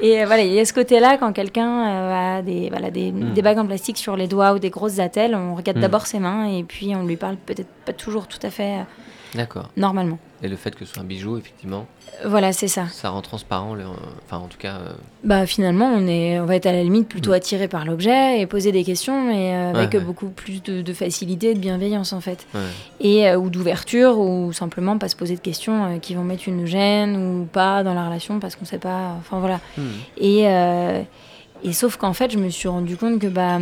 [0.00, 3.12] Et euh, voilà, il y a ce côté-là quand quelqu'un euh, a des, voilà, des,
[3.12, 3.34] Mm.
[3.34, 5.82] des bagues en plastique sur les doigts ou des grosses attelles, on regarde Mm.
[5.82, 8.82] d'abord ses mains et puis on lui parle peut-être pas toujours tout à fait euh,
[9.34, 9.68] D'accord.
[9.76, 10.18] normalement.
[10.42, 11.86] Et le fait que ce soit un bijou, effectivement,
[12.24, 12.86] Euh, Voilà, c'est ça.
[12.88, 13.84] ça rend transparent, le-
[14.24, 14.92] enfin en tout cas, euh,
[15.24, 17.34] Bah finalement, on, est, on va être à la limite plutôt Mm.
[17.34, 20.04] attiré par l'objet et poser des questions, mais euh, avec Ouais, ouais.
[20.04, 22.46] beaucoup plus de, de facilité et de bienveillance en fait.
[22.54, 22.60] ouais.
[23.00, 26.44] Et, euh, ou d'ouverture, ou simplement pas se poser de questions euh, qui vont mettre
[26.46, 29.16] une gêne ou pas dans la relation parce qu'on sait pas.
[29.18, 29.60] Enfin voilà.
[29.76, 29.82] Hmm.
[30.18, 30.44] Et,
[31.62, 33.58] et sauf qu'en fait, je me suis rendu compte que bah,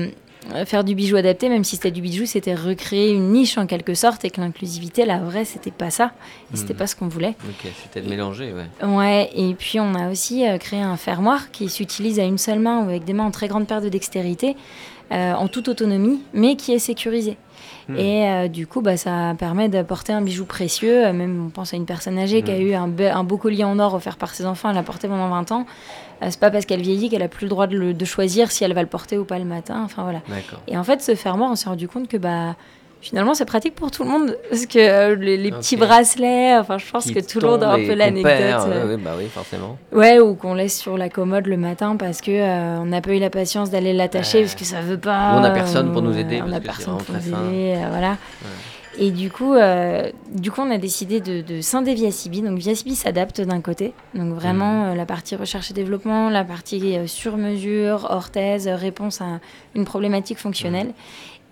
[0.67, 3.95] faire du bijou adapté, même si c'était du bijou, c'était recréer une niche en quelque
[3.95, 6.13] sorte, et que l'inclusivité, la vraie, c'était pas ça.
[6.55, 6.79] C'était Mhm.
[6.79, 7.35] pas ce qu'on voulait.
[7.49, 8.87] Ok, c'était de mélanger, ouais.
[8.87, 12.59] Ouais, et puis on a aussi euh, créé un fermoir qui s'utilise à une seule
[12.61, 14.57] main ou avec des mains en très grande perte de dextérité,
[15.13, 17.37] euh, en toute autonomie, mais qui est sécurisé.
[17.89, 17.97] Hmm.
[17.97, 21.13] Et euh, du coup, bah, ça permet d'apporter un bijou précieux.
[21.13, 22.61] Même on pense à une personne âgée qui a Hmm.
[22.63, 25.09] eu un, be- un beau collier en or offert par ses enfants, elle l'a porté
[25.09, 25.67] pendant 20 ans.
[26.23, 28.51] Euh, c'est pas parce qu'elle vieillit qu'elle a plus le droit de, le- de choisir
[28.53, 29.83] si elle va le porter ou pas le matin.
[29.85, 30.21] Enfin voilà.
[30.69, 32.55] Et en fait, ce fermoir, on s'est rendu compte que bah,
[33.03, 34.39] finalement, c'est pratique pour tout le monde.
[34.49, 37.63] Parce que euh, les, les petits bracelets, enfin, je pense Qui que tout le monde
[37.63, 38.33] a un peu l'anecdote.
[38.69, 39.77] euh, bah oui, forcément.
[39.93, 43.13] Ouais, ou qu'on laisse sur la commode le matin parce que euh, on n'a pas
[43.13, 45.33] eu la patience d'aller l'attacher parce que ça veut pas.
[45.37, 48.17] On n'a personne pour nous euh, aider On n'a personne pour nous aider, voilà.
[48.99, 52.43] Et du coup, euh, du coup, on a décidé de, de scinder Viasibi.
[52.43, 54.91] Donc Viasibi s'adapte d'un côté, donc vraiment Mhm.
[54.91, 59.41] euh, la partie recherche et développement, la partie euh, sur mesure, orthèse, réponse à
[59.75, 60.89] une problématique fonctionnelle.
[60.89, 60.93] Mhm.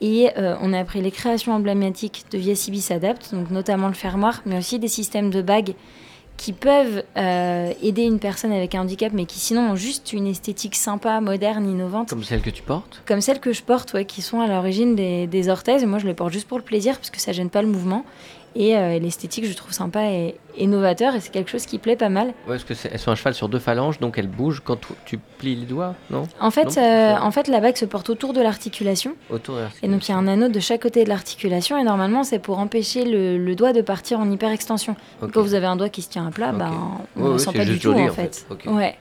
[0.03, 0.31] Et
[0.63, 4.79] on a pris les créations emblématiques de Viasibi s'adapte, donc notamment le fermoir, mais aussi
[4.79, 5.75] des systèmes de bagues
[6.41, 10.27] qui peuvent euh, aider une personne avec un handicap, mais qui sinon ont juste une
[10.27, 13.03] esthétique sympa, moderne, innovante, Comme celle que tu portes.
[13.05, 15.83] comme celles que je porte, ouais, qui sont à l'origine des, des orthèses.
[15.83, 17.69] Et moi, je les porte juste pour le plaisir, parce que ça gêne pas le
[17.69, 18.07] mouvement.
[18.57, 21.95] Et euh, l'esthétique, je trouve sympa et, et novateur, et c'est quelque chose qui plaît
[21.95, 22.27] pas mal.
[22.29, 24.77] Ouais, parce que c'est- elles sont à cheval sur deux phalanges, donc elles bougent quand
[25.05, 26.25] tu, plies les doigts, non?
[26.41, 29.15] En fait, Non, euh, en fait, la bague se porte autour de l'articulation.
[29.31, 31.79] Autour de Et donc, il y a un anneau de chaque côté de l'articulation.
[31.79, 34.97] Et normalement, c'est pour empêcher le, le doigt de partir en hyperextension.
[35.23, 35.31] Ok.
[35.33, 36.59] Quand vous avez un doigt qui se tient à plat, Ok.
[36.59, 36.73] ben,
[37.17, 38.47] on ne ouais, c'est pas du tout, joli, en en fait.
[38.67, 38.97] Ouais.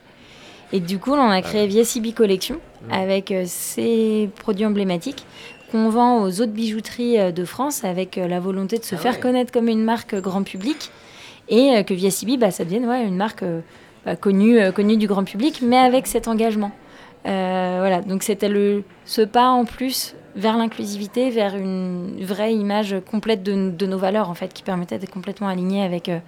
[0.71, 2.93] Et du coup, on a créé Viasibi Collection Mm.
[2.93, 5.25] avec euh, ces produits emblématiques
[5.71, 8.99] qu'on vend aux autres bijouteries euh, de France avec euh, la volonté de se Ah
[8.99, 9.19] faire ouais.
[9.19, 10.91] connaître comme une marque euh, grand public
[11.51, 13.43] et que Viasibi, bah, ça devienne ouais, une marque
[14.05, 16.71] bah, connue, connue du grand public, mais avec cet engagement.
[17.25, 22.95] Euh, voilà, donc c'était le ce pas en plus vers l'inclusivité, vers une vraie image
[23.09, 26.19] complète de, de nos valeurs en fait, qui permettait d'être complètement aligné avec euh,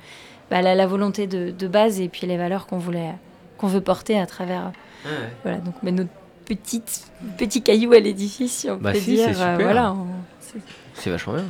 [0.49, 3.11] bah, la, la volonté de, de base et puis les valeurs qu'on voulait,
[3.57, 4.71] qu'on veut porter à travers,
[5.05, 5.11] ouais.
[5.43, 6.09] voilà, donc mais notre
[6.55, 7.03] petite
[7.37, 9.59] petit caillou à l'édifice, si on Bah peut si, dire, c'est super.
[9.59, 10.07] voilà, on-
[10.95, 11.45] c'est- vachement bien.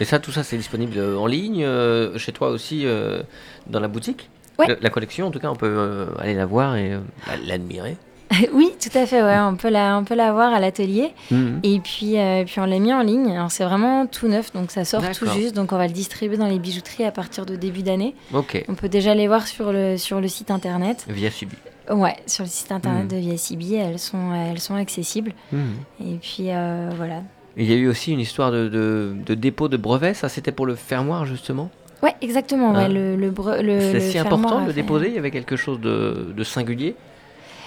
[0.00, 3.22] Et ça, tout ça, c'est disponible euh, en ligne, euh, chez toi aussi, euh,
[3.68, 4.28] dans la boutique
[4.58, 4.76] Ouais.
[4.80, 7.96] La collection, en tout cas, on peut euh, aller la voir et euh, la- l'admirer.
[8.52, 11.12] oui, tout à fait, ouais, on peut la, on peut la voir à l'atelier.
[11.30, 11.60] Mhm.
[11.64, 13.36] Et puis, euh, puis on l'a mis en ligne.
[13.50, 15.54] C'est vraiment tout neuf, donc ça sort tout juste.
[15.54, 18.14] Donc on va le distribuer dans les bijouteries à partir de début d'année.
[18.32, 18.64] Ok.
[18.68, 21.04] On peut déjà les voir sur le, sur le site internet.
[21.08, 21.56] Via Subi.
[21.90, 23.08] Ouais, sur le site internet Mhm.
[23.08, 25.32] de VSIB, elles sont, elles sont accessibles.
[25.52, 25.74] Mhm.
[26.00, 27.22] Et puis euh, voilà.
[27.56, 30.50] Il y a eu aussi une histoire de, de- de dépôt de brevet, ça c'était
[30.52, 31.70] pour le fermoir justement?
[32.02, 32.72] Ouais, exactement.
[32.74, 32.78] Ah.
[32.82, 33.32] ouais, le, le,
[33.80, 36.96] C'est si important de le déposer, il y avait quelque chose de, de singulier?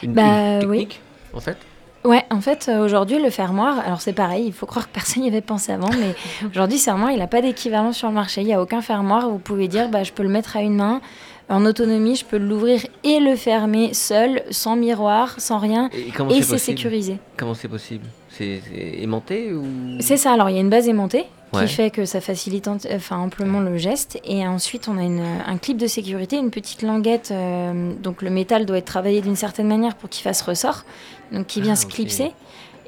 [0.03, 0.77] Une, Bah, une oui.
[0.79, 1.01] technique
[1.33, 1.57] en fait?
[2.05, 5.23] Ouais, en fait, euh, aujourd'hui, le fermoir, alors c'est pareil, il faut croire que personne
[5.23, 6.15] n'y avait pensé avant, mais
[6.51, 8.41] aujourd'hui, ce fermoir, il n'a pas d'équivalent sur le marché.
[8.41, 10.61] Il n'y a aucun fermoir où vous pouvez dire, bah, je peux le mettre à
[10.61, 11.01] une main,
[11.49, 16.57] en autonomie, je peux l'ouvrir et le fermer seul, sans miroir, sans rien, Et c'est
[16.57, 17.17] sécurisé.
[17.37, 18.61] Comment c'est possible C'est
[18.99, 19.63] aimanté ou
[19.99, 21.65] C'est ça, alors il y a une base aimantée Ouais.
[21.65, 24.19] qui fait que ça facilite enfin, amplement le geste.
[24.25, 27.29] Et ensuite, on a une- un clip de sécurité, une petite languette.
[27.31, 30.83] euh, donc le métal doit être travaillé d'une certaine manière pour qu'il fasse ressort,
[31.31, 32.33] donc qui vient Ah, se clipser.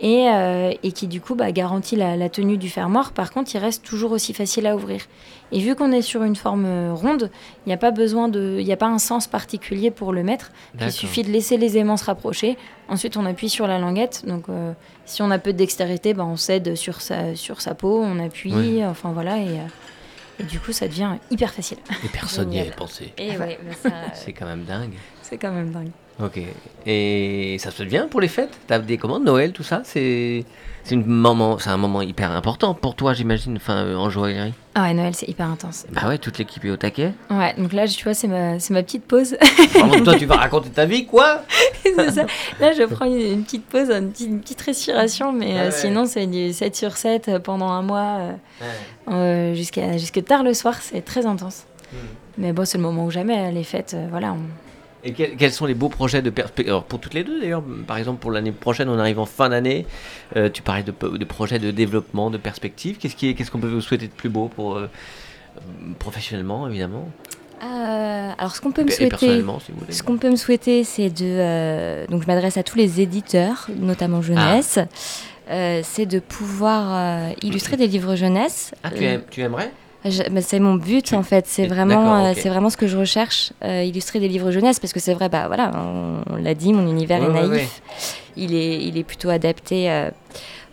[0.02, 3.12] Et, euh, et qui du coup bah, garantit la, la tenue du fermoir.
[3.12, 5.02] Par contre, il reste toujours aussi facile à ouvrir.
[5.52, 7.30] Et vu qu'on est sur une forme euh, ronde,
[7.66, 10.24] il n'y a pas besoin de, il n'y a pas un sens particulier pour le
[10.24, 10.52] mettre.
[10.80, 12.58] Il suffit de laisser les aimants se rapprocher.
[12.88, 14.24] Ensuite, on appuie sur la languette.
[14.26, 14.72] Donc, euh,
[15.06, 18.20] si on a peu de dextérité, bah, on cède sur sa, sur sa peau, on
[18.24, 18.86] appuie.
[18.86, 19.38] Enfin voilà.
[19.40, 19.64] Et, euh,
[20.40, 21.80] et du coup, ça devient hyper facile.
[22.06, 23.14] Et personne n'y avait pensé.
[23.18, 23.60] Et ouais,
[24.14, 24.94] C'est quand même dingue.
[25.22, 25.92] c'est quand même dingue.
[26.22, 26.40] Ok.
[26.86, 28.58] Et ça se fait bien pour les fêtes?
[28.68, 29.82] T'as des commandes, Noël, tout ça?
[29.86, 30.44] C'est
[30.84, 34.54] c'est une moment, c'est un moment hyper important pour toi, j'imagine, enfin euh, en joaillerie.
[34.76, 35.86] Ah ouais, Noël, c'est hyper intense.
[35.92, 37.12] Bah ouais, toute l'équipe est au taquet.
[37.30, 39.36] Ouais, donc là, tu vois, c'est ma, c'est ma petite pause.
[39.40, 41.44] Que toi, tu vas raconter ta vie, quoi?
[41.84, 42.26] C'est ça.
[42.60, 45.72] Là, je prends une, une petite pause, une petite, une petite respiration, mais euh, Ouais.
[45.72, 48.32] sinon, c'est du 7 sur 7 euh, pendant un mois, euh,
[49.12, 51.66] euh, jusqu'à jusque tard le soir, c'est très intense.
[51.94, 51.98] Hmm.
[52.40, 54.34] Mais bon, c'est le moment ou jamais, les fêtes, voilà.
[54.34, 54.69] on-
[55.04, 57.64] Et quels, quels sont les beaux projets de perspective Alors pour toutes les deux d'ailleurs,
[57.88, 59.86] par exemple pour l'année prochaine, on arrive en fin d'année.
[60.36, 62.98] euh, tu parlais de, de projets de développement, de perspective.
[62.98, 64.90] Qu'est-ce qui est- qu'est-ce qu'on peut vous souhaiter de plus beau pour euh,
[66.00, 67.10] professionnellement évidemment?
[67.64, 69.04] Euh, alors, ce qu'on peut si
[69.90, 72.06] ce qu'on peut me souhaiter, c'est de.
[72.10, 74.80] donc, je m'adresse à tous les éditeurs, notamment jeunesse.
[75.50, 78.72] euh, c'est de pouvoir illustrer des livres jeunesse.
[78.84, 79.72] Ah tu, aimes- tu aimerais?
[80.04, 83.52] Bah, c'est mon but en fait, c'est vraiment, euh, c'est vraiment ce que je recherche,
[83.66, 86.72] euh, illustrer des livres jeunesse, parce que c'est vrai, bah voilà, on, on l'a dit,
[86.74, 87.82] mon univers Ouais, est ouais, naïf,
[88.38, 90.10] il est, il est plutôt adapté euh,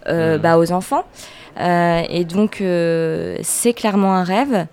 [0.08, 0.42] euh, Mhm.
[0.42, 1.04] bah, aux enfants.
[1.58, 2.62] Et donc,
[3.42, 4.66] c'est clairement un rêve.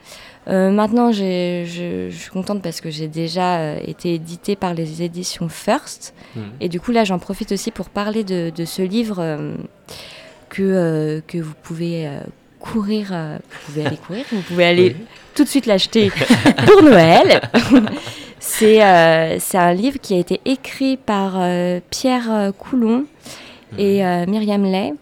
[0.45, 6.14] Maintenant, je, suis contente parce que j'ai déjà été éditée par les éditions First.
[6.36, 6.43] Mhm.
[6.60, 9.39] Et du coup, là, j'en profite aussi pour parler de, de ce livre
[10.49, 12.08] que, que vous pouvez
[12.64, 13.09] courir.
[13.11, 15.05] euh, vous pouvez aller courir, vous pouvez aller Oui.
[15.36, 16.09] tout de suite l'acheter
[16.66, 17.41] pour Noël.
[18.39, 23.05] c'est euh, c'est un livre qui a été écrit par euh, Pierre Coulon
[23.78, 24.93] et euh, Myriam Lay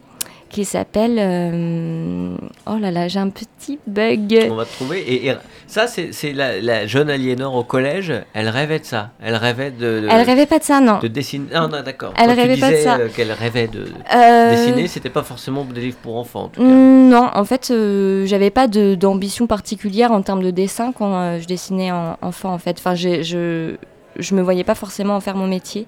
[0.52, 1.18] qui s'appelle...
[1.20, 2.36] euh,
[2.68, 4.48] oh là là, j'ai un petit bug.
[4.52, 5.00] On va trouver.
[5.02, 5.34] Et, et
[5.68, 8.14] ça, c'est la, la jeune Aliénor au collège.
[8.34, 9.12] Elle rêvait de ça.
[9.24, 10.02] Elle rêvait de.
[10.02, 11.00] de- Elle rêvait pas de ça, non.
[11.00, 11.48] De dessiner.
[11.54, 12.14] Ah, non, d'accord.
[12.18, 12.98] Elle Quand tu rêvait pas de ça.
[12.98, 16.62] euh, Qu'elle rêvait de Euh, dessiner, c'était pas forcément des livres pour enfants, en tout
[16.62, 16.68] cas.
[16.68, 21.46] Mm, Non, en fait, euh, j'avais pas d'ambition particulière en termes de dessin quand je
[21.48, 22.78] dessinais en, enfant, en fait.
[22.80, 23.76] Enfin, je
[24.20, 25.88] je me voyais pas forcément en faire mon métier.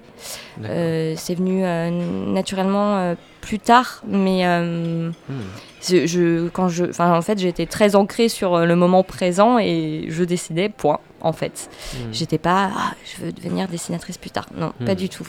[0.64, 1.90] Euh, C'est venu euh,
[2.32, 3.14] naturellement euh,
[3.44, 5.40] plus tard, mais euh, Hmm.
[5.88, 10.06] je, je- quand je, en fait, j'étais très ancrée sur euh, le moment présent et
[10.08, 11.68] je décidais, point, en fait.
[11.94, 12.12] Hmm.
[12.12, 14.46] J'étais pas, Ah, je veux devenir dessinatrice plus tard.
[14.56, 14.84] Non, Hmm.
[14.86, 15.26] pas du tout.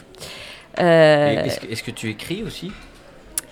[0.80, 2.72] Euh, Est-ce que, tu écris aussi?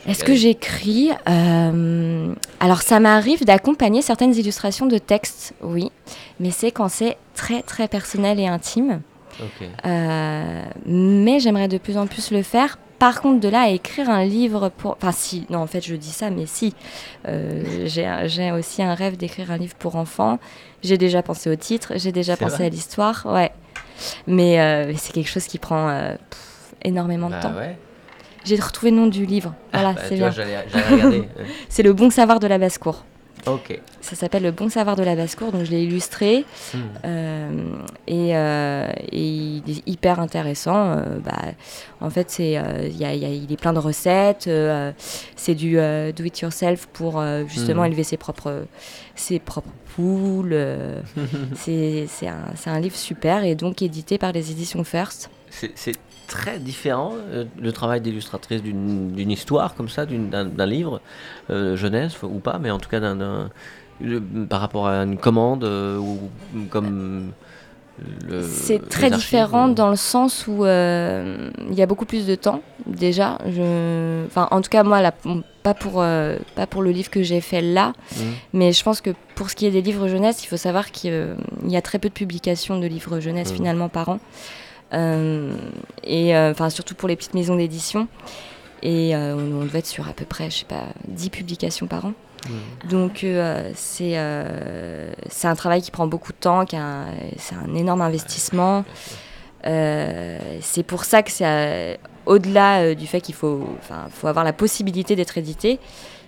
[0.08, 1.12] Est-ce que j'écris?
[1.30, 5.92] Euh, Alors, ça m'arrive d'accompagner certaines illustrations de textes, oui,
[6.42, 9.02] mais c'est quand c'est très très personnel et intime.
[9.86, 12.78] Euh, mais j'aimerais de plus en plus le faire.
[13.04, 14.92] Par contre, de là à écrire un livre pour.
[14.92, 16.74] Enfin, si, non, en fait, je dis ça, mais si.
[17.28, 20.40] Euh, j'ai aussi un rêve d'écrire un livre pour enfants.
[20.84, 23.52] J'ai déjà pensé au titre, j'ai déjà pensé vrai à l'histoire, ouais.
[24.26, 27.54] Mais euh, c'est quelque chose qui prend euh, pff, énormément de Bah temps.
[27.56, 27.78] ouais.
[28.46, 29.54] J'ai retrouvé le nom du livre.
[29.74, 30.32] Voilà, Bah, c'est bien.
[30.32, 31.30] J'allais j'allais regarder.
[31.68, 33.04] C'est Le Bon Savoir de la Basse-Cour.
[33.46, 33.80] Ok.
[34.02, 36.46] Ça s'appelle Le Bon Savoir de la Basse-Cour, donc je l'ai illustré.
[36.74, 36.78] Hmm.
[37.06, 37.50] Euh,
[38.08, 40.98] et, euh, et il est hyper intéressant.
[40.98, 41.38] euh, bah,
[42.02, 44.50] en fait, c'est, il y a- il y a- il est plein de recettes.
[45.36, 47.88] c'est du euh, do it yourself pour justement Mhm.
[47.88, 48.66] élever ses propres,
[49.16, 50.58] ses propres poules.
[51.56, 55.30] c'est, un, un livre super et donc édité par les éditions First.
[55.76, 55.94] C'est
[56.28, 61.02] très différent euh, le travail d'illustratrice d'une histoire comme ça, d'un livre,
[61.50, 63.50] euh, jeunesse ou pas, mais en tout cas d'un-
[64.50, 66.20] par rapport à une commande euh, ou
[66.70, 67.32] comme.
[68.28, 72.26] le- C'est très différent ou- dans le sens où euh, il y a beaucoup plus
[72.26, 73.38] de temps déjà.
[73.46, 74.26] Je...
[74.26, 75.14] Enfin, en tout cas, moi, là,
[75.62, 78.24] pas, pour, euh, pas pour le livre que j'ai fait là, Mhm.
[78.54, 81.12] mais je pense que pour ce qui est des livres jeunesse, il faut savoir qu'il
[81.14, 83.56] euh, il y a très peu de publications de livres jeunesse Mhm.
[83.58, 84.20] finalement par an.
[84.94, 85.56] Euh,
[86.04, 88.08] et euh, enfin, surtout pour les petites maisons d'édition.
[88.82, 91.88] Et euh, on, on devait être sur à peu près, je sais pas, 10 publications
[91.88, 92.14] par an.
[92.90, 96.78] Donc euh, c'est euh, c'est un travail qui prend beaucoup de temps, qui
[97.38, 98.84] c'est un énorme investissement.
[99.66, 103.68] Euh, c'est pour ça que c'est au-delà du fait qu'il faut,
[104.12, 105.80] faut avoir la possibilité d'être édité,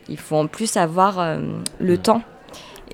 [0.09, 1.37] il faut en plus avoir
[1.79, 2.21] le temps.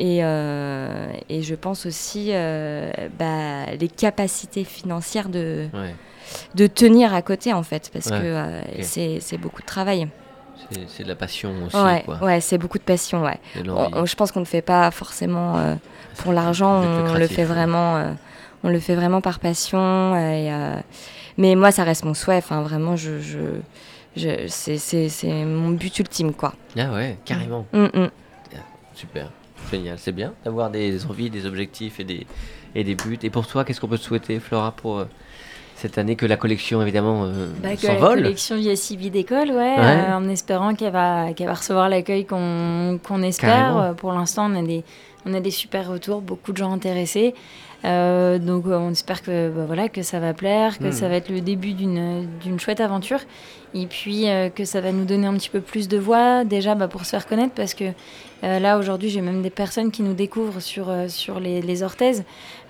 [0.03, 5.93] Et, euh, et je pense aussi euh, bah, les capacités financières de, Ouais,
[6.55, 9.19] de tenir à côté en fait, parce Ouais, que euh, ok.
[9.21, 10.07] c'est beaucoup de travail.
[10.87, 12.17] c'est- de la passion aussi, ouais, quoi.
[12.23, 13.21] ouais c'est beaucoup de passion.
[13.21, 13.39] Ouais.
[13.67, 15.75] On- je pense qu'on ne fait pas forcément euh,
[16.17, 18.11] pour l'argent, on, le fait vraiment, euh,
[18.63, 20.15] on le fait vraiment par passion.
[20.15, 20.73] Et, euh,
[21.37, 22.37] mais moi, ça reste mon souhait.
[22.37, 23.37] Enfin, vraiment, je, je,
[24.15, 26.53] je- c'est, mon but ultime, quoi.
[26.75, 27.67] Ah ouais, carrément.
[27.71, 28.09] Mm, mm.
[28.95, 29.31] Super,
[29.69, 29.97] génial.
[29.99, 32.25] C'est bien d'avoir des envies, des objectifs et des,
[32.75, 33.19] et des buts.
[33.23, 35.05] Et pour toi, qu'est-ce qu'on peut te souhaiter, Flora, pour euh,
[35.75, 39.49] cette année que la collection, évidemment, euh, Bah, que la s'envole collection via Civi d'école,
[39.49, 39.77] ouais, Ouais.
[39.79, 43.49] euh, en espérant qu'elle va, qu'elle va recevoir l'accueil qu'on qu'on espère.
[43.49, 43.81] Carrément.
[43.81, 44.83] Euh, Pour l'instant, on a des,
[45.25, 47.33] on a des super retours, beaucoup de gens intéressés.
[47.83, 50.91] Donc, on espère que, bah, voilà, que ça va plaire, que Mhm.
[50.91, 53.19] ça va être le début d'une d'une chouette aventure.
[53.73, 56.87] Et puis, que ça va nous donner un petit peu plus de voix, déjà bah,
[56.87, 57.85] pour se faire connaître, parce que
[58.41, 62.23] là, aujourd'hui, j'ai même des personnes qui nous découvrent sur, euh, sur les, les orthèses,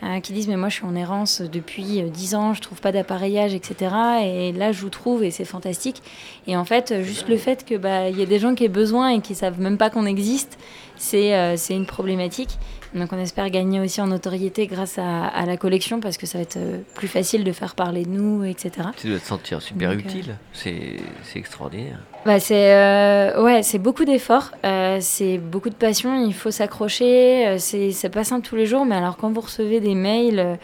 [0.03, 2.81] euh, qui disent Mais moi, je suis en errance depuis euh, 10 ans, je trouve
[2.81, 3.95] pas d'appareillage, etc.
[4.23, 6.01] Et là, je vous trouve et c'est fantastique.
[6.47, 8.65] Et en fait, euh, juste le fait qu'il bah, il y ait des gens qui
[8.65, 10.57] aient besoin et qui savent même pas qu'on existe,
[10.97, 12.57] c'est euh, c'est une problématique.
[12.93, 16.37] Donc, on espère gagner aussi en notoriété grâce à, à la collection, parce que ça
[16.37, 18.89] va être euh, plus facile de faire parler de nous, etc.
[18.97, 20.35] Tu dois te sentir super Donc, euh, utile.
[20.53, 21.99] C'est c'est extraordinaire.
[22.25, 26.25] Bah c'est euh, ouais, c'est beaucoup d'efforts, euh, c'est beaucoup de passion.
[26.25, 27.55] Il faut s'accrocher.
[27.59, 30.57] c'est pas simple tous les jours, mais alors quand vous recevez des mails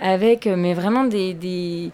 [0.00, 1.90] avec, mais vraiment des, des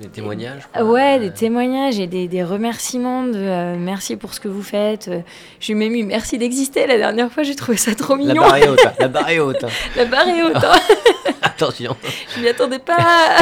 [0.00, 0.82] Des témoignages quoi.
[0.84, 4.62] ouais, Euh, des témoignages et des, des remerciements de euh, merci pour ce que vous
[4.62, 5.08] faites.
[5.08, 5.20] Euh,
[5.60, 7.42] J'ai même eu merci d'exister la dernière fois.
[7.42, 8.42] J'ai trouvé ça trop La mignon.
[8.42, 8.80] barre est haute.
[8.98, 9.64] La barre est haute.
[9.96, 10.56] La barre est haute.
[10.56, 10.72] hein.
[11.42, 11.96] Attention.
[12.34, 13.36] Je m'y attendais pas.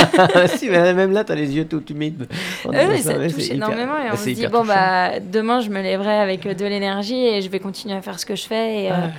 [0.57, 2.27] si, mais même là, t'as les yeux tout humides.
[2.69, 4.75] Mais ça ouais, touche hyper- énormément et on se dit bon touchant.
[4.75, 8.19] bah demain je me lèverai avec euh, de l'énergie et je vais continuer à faire
[8.19, 9.11] ce que je fais et, euh, Ouais.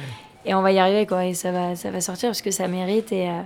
[0.45, 2.67] et on va y arriver quoi et ça va ça va sortir parce que ça
[2.67, 3.41] mérite et euh,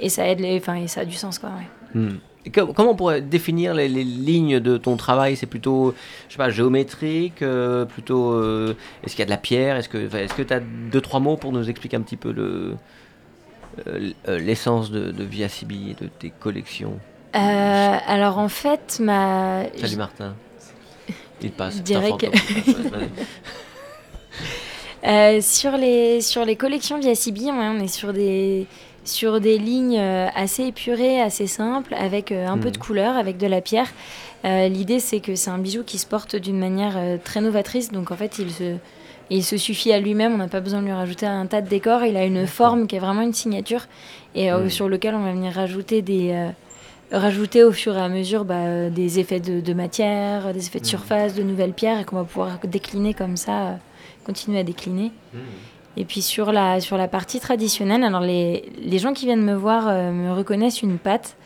[0.00, 2.00] et ça aide les et ça a du sens quoi ouais.
[2.00, 2.16] Hmm.
[2.50, 5.36] Comment on pourrait définir les, les lignes de ton travail?
[5.36, 5.94] C'est plutôt,
[6.28, 8.32] je sais pas, géométrique, euh, plutôt.
[8.32, 9.76] euh, est-ce qu'il y a de la pierre?
[9.76, 12.76] Est-ce que, tu as deux trois mots pour nous expliquer un petit peu le
[13.86, 16.98] euh, l'essence de, de Via Sibi et de tes collections?
[17.36, 20.34] Euh, alors en fait ma Salut Martin.
[21.40, 21.76] Il te passe.
[21.76, 22.12] Je dirais.
[25.04, 28.66] Euh, sur, les, sur les collections via Sibi, ouais, on est sur des,
[29.08, 33.38] sur des lignes euh, assez épurées, assez simples, avec euh, un peu de couleur, avec
[33.38, 33.88] de la pierre.
[34.44, 37.90] Euh, L'idée, c'est que c'est un bijou qui se porte d'une manière euh, très novatrice.
[37.90, 38.76] Donc, en fait, il se,
[39.30, 40.32] il se suffit à lui-même.
[40.34, 42.04] On n'a pas besoin de lui rajouter un tas de décors.
[42.04, 43.86] Il a une forme qui est vraiment une signature
[44.34, 46.48] et euh, sur lequel on va venir rajouter des...
[47.10, 50.84] rajouter au fur et à mesure bah, des effets de, de matière, des effets de
[50.84, 50.90] Mhm.
[50.90, 53.78] surface, de nouvelles pierres et qu'on va pouvoir décliner comme ça,
[54.26, 55.10] continuer à décliner.
[56.00, 59.54] Et puis sur la, sur la partie traditionnelle, alors les, les gens qui viennent me
[59.54, 61.36] voir euh, me reconnaissent une pâte.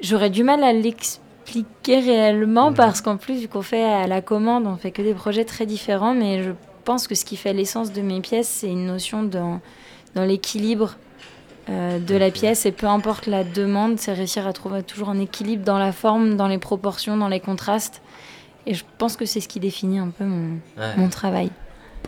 [0.00, 4.66] J'aurais du mal à l'expliquer réellement parce qu'en plus, vu qu'on fait à la commande,
[4.66, 6.52] on fait que des projets très différents, mais je
[6.84, 9.60] pense que ce qui fait l'essence de mes pièces, c'est une notion dans,
[10.14, 10.96] dans l'équilibre
[11.68, 15.20] euh, de la pièce et peu importe la demande, c'est réussir à trouver toujours un
[15.20, 18.00] équilibre dans la forme, dans les proportions, dans les contrastes.
[18.64, 20.96] Et je pense que c'est ce qui définit un peu mon, Ouais.
[20.96, 21.50] mon travail.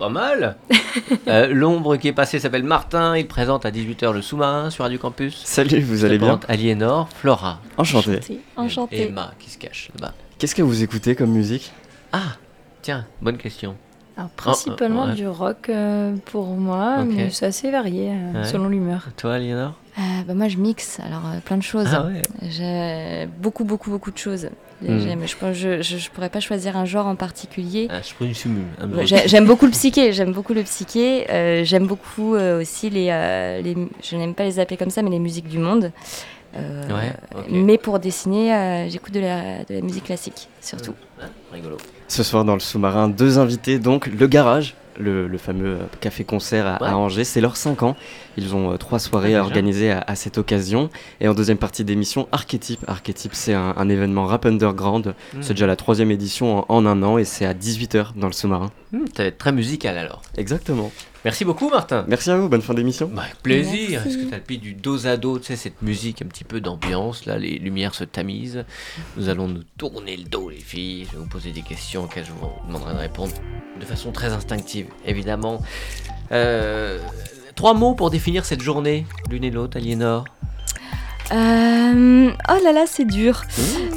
[0.01, 0.57] Pas mal.
[1.29, 3.17] Euh, L'ombre qui est passée s'appelle Martin.
[3.17, 5.41] Il présente à 18h le sous-marin sur Radio Campus.
[5.45, 7.61] Salut, vous allez bien Présente Aliénor, Flora.
[7.77, 8.19] Enchanté.
[8.29, 9.03] Et Enchantée.
[9.09, 10.15] Emma qui se cache là-bas.
[10.39, 11.71] Qu'est-ce que vous écoutez comme musique?
[12.13, 12.37] Ah,
[12.83, 13.77] tiens, bonne question.
[14.17, 15.15] Alors, principalement ouais.
[15.15, 18.45] du rock euh, pour moi, mais c'est assez varié euh, Ouais.
[18.45, 19.07] selon l'humeur.
[19.17, 19.75] Toi, Aliénor?
[20.27, 21.89] Bah, moi, je mixe alors euh, plein de choses.
[21.93, 22.23] Ah ouais.
[22.43, 24.49] J'ai beaucoup, beaucoup, beaucoup de choses.
[24.83, 24.99] Hmm.
[24.99, 27.89] Je, je, je, je pourrais pas choisir un genre en particulier.
[27.91, 28.01] Ah,
[29.27, 31.31] J'aime beaucoup le psyché, j'aime beaucoup le psyché.
[31.31, 35.03] euh, j'aime beaucoup euh, aussi les, euh, les, je n'aime pas les appeler comme ça,
[35.03, 35.93] mais les musiques du monde.
[36.57, 37.13] Euh, Ouais.
[37.51, 40.95] Mais pour dessiner, euh, j'écoute de la, de la musique classique, surtout.
[41.21, 41.77] Ah, rigolo.
[42.09, 46.97] Ce soir dans le sous-marin, deux invités, donc le garage, le, le fameux café-concert à.
[46.97, 47.97] Angers, c'est leurs 5 ans.
[48.36, 50.91] Ils ont euh, trois soirées Ah, organiser à, à cette occasion.
[51.20, 52.80] Et en deuxième partie d'émission, Archétype.
[52.88, 55.14] Archétype, c'est un, un événement rap underground.
[55.34, 55.43] Hmm.
[55.43, 58.32] C'est déjà la troisième édition en, en un an et c'est à 18h dans le
[58.32, 58.70] sous-marin.
[59.18, 60.22] Être très musical alors.
[60.36, 60.91] Exactement.
[61.25, 62.05] Merci beaucoup, Martin.
[62.09, 63.11] Merci à vous, bonne fin d'émission.
[63.12, 64.07] Bah, avec plaisir.
[64.07, 66.45] Est-ce que tu as depuis du dos à dos, tu sais, cette musique un petit
[66.45, 68.64] peu d'ambiance, là, les lumières se tamisent.
[69.16, 71.07] Nous allons nous tourner le dos, les filles.
[71.07, 73.33] Je vais vous poser des questions auxquelles je vous demanderai de répondre
[73.79, 75.62] de façon très instinctive, évidemment.
[76.33, 76.99] Euh,
[77.55, 80.25] trois mots pour définir cette journée, l'une et l'autre, Aliénor.
[81.33, 83.43] Euh, oh là là, c'est dur.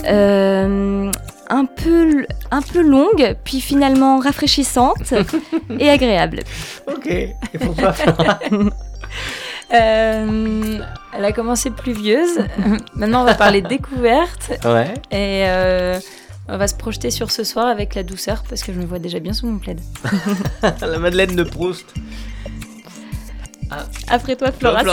[0.05, 1.11] Euh,
[1.55, 5.13] un, peu, un peu longue, puis finalement rafraîchissante
[5.79, 6.39] et agréable.
[6.87, 7.07] Ok.
[7.07, 7.93] Et pour toi
[9.73, 10.79] Euh,
[11.17, 12.39] elle a commencé pluvieuse.
[12.95, 14.93] Maintenant, on va parler découverte Ouais.
[15.09, 15.99] et euh,
[16.47, 18.99] on va se projeter sur ce soir avec la douceur parce que je me vois
[18.99, 19.79] déjà bien sous mon plaid.
[20.81, 21.91] La Madeleine de Proust.
[24.09, 24.83] Après toi, Flora.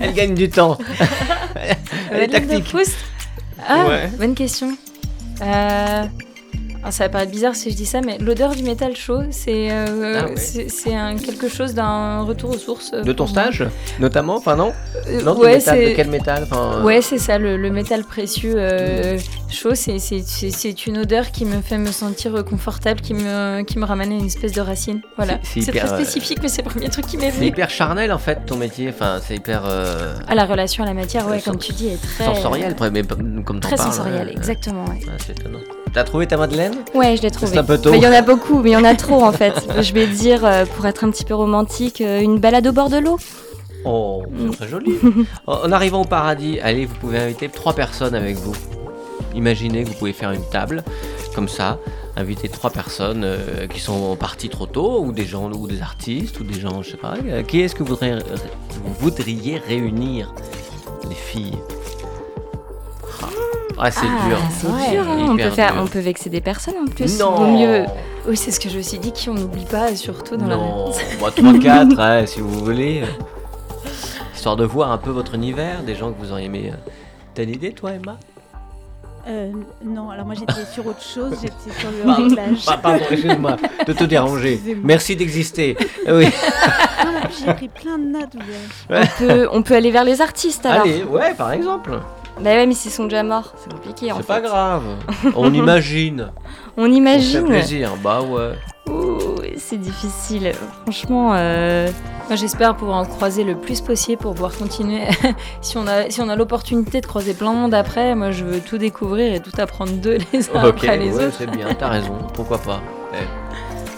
[0.00, 0.76] Elle gagne du temps.
[1.64, 2.64] Elle est Madeleine de tactique.
[2.70, 2.96] Proust
[3.66, 4.08] Ah, Ouais.
[4.18, 4.76] bonne question.
[5.40, 6.06] Euh,
[6.84, 9.68] alors, ça va paraître bizarre si je dis ça, mais l'odeur du métal chaud, c'est
[9.70, 10.90] euh, Ah c'est- c'est
[11.24, 12.92] quelque chose d'un retour aux sources.
[12.94, 13.30] euh, De ton moi.
[13.32, 13.64] stage,
[14.00, 14.72] notamment Enfin, non
[15.08, 16.46] Euh, Non, ouais, métal, de c'est quel métal
[16.84, 19.18] ouais, c'est ça, le, le métal précieux euh,
[19.50, 23.62] chaud, c'est- c'est c'est- c'est une odeur qui me fait me sentir confortable, qui me,
[23.62, 25.00] qui me ramène à une espèce de racine.
[25.16, 25.38] Voilà.
[25.42, 27.46] C'est- c'est C'est très spécifique, mais c'est le premier truc qui m'est C'est venu.
[27.48, 30.94] hyper charnel en fait ton métier, enfin c'est hyper euh, Ah, la relation à la
[30.94, 33.02] matière, ouais, comme tu dis, est très sensoriel, mais
[33.44, 34.32] comme Très parles, sensoriel, ouais.
[34.32, 34.84] exactement.
[34.84, 35.58] Ouais, c'est étonnant.
[35.94, 37.52] T'as trouvé ta Madeleine Ouais, je l'ai trouvé.
[37.52, 37.92] C'est un peu tôt.
[37.92, 39.54] Mais Il y en a beaucoup, mais il y en a trop en fait.
[39.80, 42.90] Je vais dire, euh, pour être un petit peu romantique, euh, une balade au bord
[42.90, 43.16] de l'eau.
[43.84, 44.94] Oh, c'est très joli.
[45.46, 48.56] en en arrivant au paradis, allez, vous pouvez inviter trois personnes avec vous.
[49.36, 50.82] Imaginez que vous pouvez faire une table
[51.34, 51.78] comme ça,
[52.16, 56.38] inviter trois personnes euh, qui sont parties trop tôt, ou des gens, ou des artistes,
[56.40, 57.14] ou des gens, je sais pas.
[57.26, 58.14] euh, qui est-ce que vous voudriez,
[58.84, 60.32] vous voudriez réunir,
[61.08, 61.58] les filles?
[63.78, 64.38] Ah, c'est Ah, dur.
[64.50, 64.90] C'est Ouais.
[64.92, 65.16] dur, hein.
[65.28, 65.82] on, Hyper peut faire, dur.
[65.82, 67.18] on peut vexer des personnes en plus.
[67.18, 67.30] Non.
[67.32, 67.84] Vaut mieux.
[68.28, 70.90] Oui, c'est ce que je me suis dit, qui on n'oublie pas, surtout dans Non,
[70.90, 73.02] la moi 3-4, ouais, si vous voulez.
[74.34, 76.70] Histoire de voir un peu votre univers, des gens que vous auriez aimé.
[76.72, 76.76] euh.
[77.34, 78.16] T'as une idée, toi, Emma?
[79.26, 79.50] Euh,
[79.82, 82.58] non, alors moi j'étais sur autre chose, j'étais sur le réglage.
[82.66, 83.56] Ah, pardon, excuse-moi
[83.86, 84.60] de te déranger.
[84.82, 85.78] Merci d'exister.
[86.06, 86.26] Euh, Oui.
[86.26, 88.32] Non, j'ai pris plein de notes.
[88.90, 90.82] On peut, on peut aller vers les artistes alors.
[90.82, 91.98] Allez, ouais, par exemple.
[92.40, 94.82] Bah ouais, mais s'ils sont déjà morts, c'est compliqué en C'est pas grave.
[95.36, 96.30] On imagine.
[96.76, 97.44] On On se fait imagine.
[97.46, 97.90] plaisir.
[98.02, 98.52] Bah ouais.
[98.90, 99.18] Ouh,
[99.56, 100.52] c'est difficile.
[100.82, 101.88] Franchement, euh,
[102.28, 105.02] Moi, j'espère pouvoir en croiser le plus possible pour pouvoir continuer.
[105.62, 108.44] si on a, si on a l'opportunité de croiser plein de monde après, moi, je
[108.44, 111.36] veux tout découvrir et tout apprendre d'eux les uns Ok, après les ouais, autres.
[111.38, 112.18] c'est bien, t'as raison.
[112.34, 112.80] Pourquoi pas.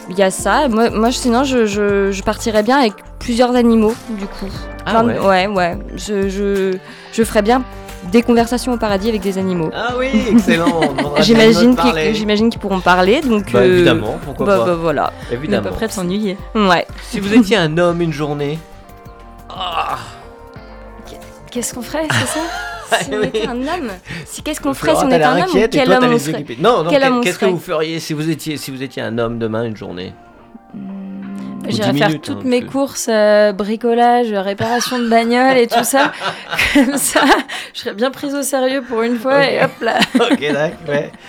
[0.08, 0.68] Il y a ça.
[0.68, 4.46] Moi, moi sinon, je, je, je partirais bien avec plusieurs animaux, du coup.
[4.84, 5.18] Ah de- ouais.
[5.18, 5.78] ouais, ouais.
[5.96, 6.76] Je, je,
[7.12, 7.64] je ferais bien
[8.10, 9.70] des conversations au paradis avec des animaux.
[9.74, 10.80] Ah oui, excellent.
[10.80, 12.14] on J'imagine qu'ils parler.
[12.14, 13.52] j'imagine qu'ils pourront parler, donc.
[13.52, 14.64] Bah euh, évidemment, pourquoi bah, pas.
[14.66, 15.12] bah, voilà.
[15.30, 15.68] On Évidemment.
[15.70, 16.36] pas prêt de s'ennuyer.
[16.54, 16.86] Ouais.
[17.02, 18.58] Si vous étiez un homme une journée.
[19.48, 19.98] Ah,
[21.50, 23.90] Qu'est-ce qu'on ferait, c'est ça Si on était un homme,
[24.26, 25.50] si qu'est-ce qu'on ferait si on était un homme?
[25.56, 26.44] ou quel homme on serait?
[26.58, 29.38] Non, non, on qu'est-ce que vous feriez si vous étiez si vous étiez un homme
[29.38, 30.12] demain une journée?
[31.70, 36.12] Dix faire minutes, toutes hein, mes courses, euh, bricolage, réparation de bagnole et tout ça.
[36.74, 37.22] Comme ça,
[37.74, 39.98] je serais bien prise au sérieux pour une fois et hop là.
[40.14, 40.88] Ok, d'accord.
[40.88, 41.12] Ouais.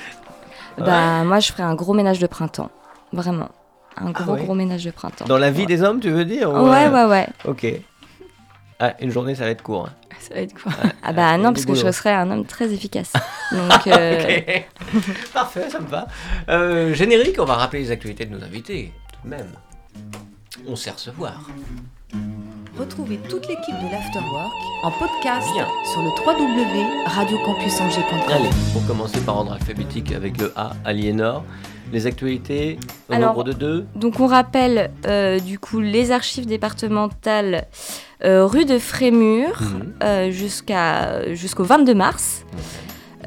[0.77, 2.69] Bah, moi, je ferais un gros ménage de printemps.
[3.11, 3.49] Vraiment.
[3.99, 4.43] Un gros, ouais.
[4.43, 5.25] gros ménage de printemps.
[5.25, 7.27] Dans la vie des hommes, tu veux dire ou, Ouais, euh, ouais, ouais.
[7.45, 7.65] Ok.
[8.79, 9.87] Ah, une journée, ça va être court.
[9.87, 9.93] hein.
[10.19, 10.71] Ça va être quoi
[11.01, 13.11] Ah bah il y a non, parce que je serais un homme très efficace.
[13.51, 14.67] Donc, euh, Ok.
[15.33, 16.05] Parfait, ça me va.
[16.49, 19.47] Euh, générique, on va rappeler les actualités de nos invités, tout de même.
[20.67, 21.41] On sait recevoir.
[22.77, 24.51] Retrouvez toute l'équipe de l'Afterwork
[24.83, 25.65] en podcast Bien.
[25.91, 28.31] sur le www.radiocampusangers.com.
[28.31, 31.43] Allez, pour commencer par ordre alphabétique avec le A, Aliénor.
[31.93, 32.77] Les actualités,
[33.09, 33.85] au Alors- nombre de deux.
[33.95, 37.65] donc on rappelle euh, du coup les archives départementales
[38.25, 39.93] euh, rue de Frémur Mhm.
[40.03, 42.43] euh, jusqu'à jusqu'au 22 mars.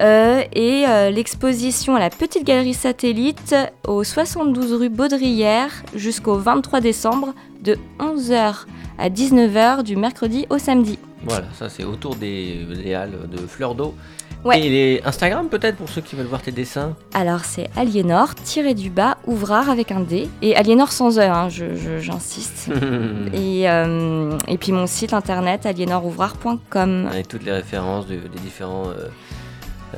[0.01, 3.55] Euh, et euh, l'exposition à la Petite Galerie Satellite
[3.87, 8.65] au 72 rue Baudrière jusqu'au 23 décembre de 11h
[8.99, 10.99] à 19h du mercredi au samedi.
[11.25, 13.95] Voilà, ça c'est autour des, des halles de Fleur d'eau.
[14.43, 14.59] Ouais.
[14.59, 16.97] Et les Instagram peut-être pour ceux qui veulent voir tes dessins?
[17.13, 20.31] Alors c'est Aliénor, tiré du bas, ouvrard avec un D.
[20.41, 22.71] Et Aliénor sans E, hein, j'insiste.
[23.35, 27.09] et, euh, et puis mon site internet aliénorouvrard.com.
[27.13, 28.89] Avec toutes les références de- des différents.
[28.89, 29.09] euh,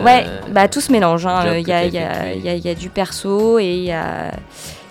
[0.01, 1.27] Ouais, euh, bah tout se mélange.
[1.27, 1.55] hein.
[1.57, 2.37] Il que y, a, t'as il y, a, effectué.
[2.39, 4.33] il y a- il y a du perso et il y a,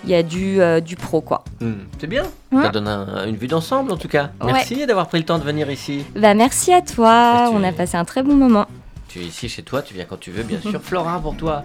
[0.04, 1.44] il y a du, euh, du pro quoi.
[1.60, 2.22] hmm, C'est bien,
[2.52, 2.62] Ouais.
[2.64, 4.30] ça donne un- une vue d'ensemble en tout cas.
[4.40, 4.52] Ouais.
[4.52, 6.04] Merci d'avoir pris le temps de venir ici.
[6.16, 8.66] Bah merci à Et toi, tu- on a passé un très bon moment.
[9.08, 10.80] Tu es ici chez toi, tu viens quand tu veux, bien sûr.
[10.82, 11.64] Flora, pour toi,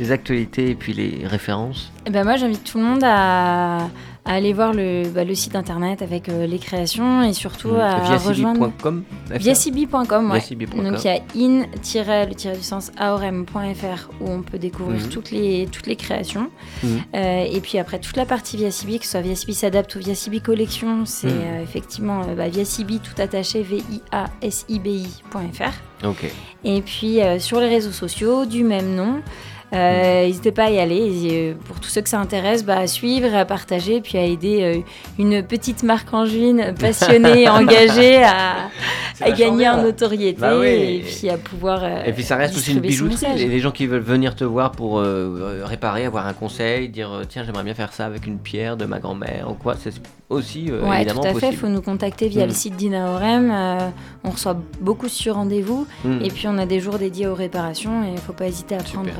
[0.00, 1.92] les actualités et puis les références.
[2.06, 3.78] Eh ben moi, j'invite tout le monde à,
[4.24, 7.80] à aller voir le, bah, le site internet avec euh, les créations et surtout Hmm,
[7.80, 9.02] à Via rejoindre cibi.com.
[9.30, 10.30] viacibi.com.
[10.30, 10.38] Ouais.
[10.90, 15.08] Donc il y a in le tiré du sens aorem.fr où on peut découvrir Mhm.
[15.08, 16.50] toutes, les, toutes les créations.
[16.84, 17.02] Mhm.
[17.16, 20.40] Euh, et puis après toute la partie Viacibi, que ce soit Viacibi s'adapte ou Viacibi
[20.40, 21.40] collection, c'est Mhm.
[21.42, 23.62] euh, effectivement bah, Viacibi tout attaché
[24.52, 26.06] V-I-A-S-I-B-I.fr.
[26.06, 26.30] Ok.
[26.64, 29.20] Et puis sur les réseaux sociaux du même nom.
[29.72, 31.10] Euh, N'hésitez pas à y aller.
[31.32, 34.58] Euh, pour tous ceux que ça intéresse, bah, à suivre, à partager, puis à aider
[34.62, 34.80] euh,
[35.18, 38.68] une petite marque juin passionnée, engagée à,
[39.36, 40.66] gagner en notoriété Bah oui.
[40.66, 41.80] et puis à pouvoir.
[41.84, 43.36] euh, Et puis ça reste aussi une bijouterie.
[43.36, 47.22] Les, les gens qui veulent venir te voir pour euh, réparer, avoir un conseil, dire
[47.28, 49.92] tiens j'aimerais bien faire ça avec une pierre de ma grand-mère ou quoi, c'est
[50.28, 51.50] aussi euh, Ouais, évidemment tout à fait.
[51.50, 52.48] Il faut nous contacter via Mm.
[52.48, 53.50] le site d'Inaorem.
[53.52, 53.88] euh,
[54.24, 55.86] on reçoit beaucoup sur rendez-vous.
[56.04, 58.46] Hmm, Et puis on a des jours dédiés aux réparations et il ne faut pas
[58.46, 59.02] hésiter à Super.
[59.02, 59.10] prendre,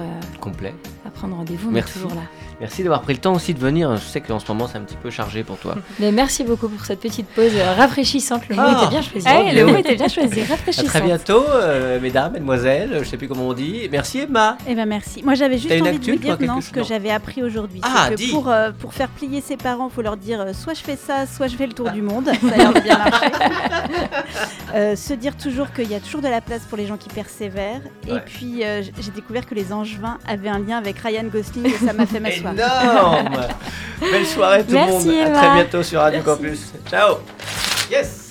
[0.43, 0.75] Complet.
[1.07, 1.69] à prendre rendez-vous.
[1.69, 1.95] On est Merci.
[1.95, 2.23] toujours là.
[2.63, 3.97] Merci d'avoir pris le temps aussi de venir.
[3.97, 5.75] Je sais qu'en ce moment c'est un petit peu chargé pour toi.
[5.99, 8.49] Mais merci beaucoup pour cette petite pause rafraîchissante.
[8.49, 8.79] Le mot Ah.
[8.79, 9.27] était bien choisi.
[9.29, 10.87] Eh, le mot était bien choisi, À rafraîchissant.
[10.87, 13.01] très bientôt, euh, mesdames, mesdemoiselles.
[13.03, 13.89] Je sais plus comment on dit.
[13.91, 14.57] Merci Emma.
[14.69, 15.25] Eh ben merci.
[15.25, 17.81] Moi j'avais juste envie actu, de vous dire non, ce chose que j'avais appris aujourd'hui.
[17.83, 18.31] Ah, c'est que dis.
[18.31, 20.97] pour, euh, pour faire plier ses parents, il faut leur dire euh, soit je fais
[20.97, 22.27] ça, soit je fais le tour du monde.
[22.27, 23.27] Ça a l'air de bien marcher.
[24.75, 27.11] Euh, se dire toujours qu'il y a toujours de la place pour les gens qui
[27.11, 27.83] persévèrent.
[28.09, 31.85] Et puis euh, j'ai découvert que les Angevins avaient un lien avec Ryan Gosling et
[31.85, 32.52] ça m'a fait m'asseoir.
[32.53, 33.41] Énorme.
[34.01, 35.09] Belle soirée tout le monde.
[35.27, 36.73] À très bientôt sur Radio Campus.
[36.91, 37.17] Ciao.
[37.91, 38.22] Yes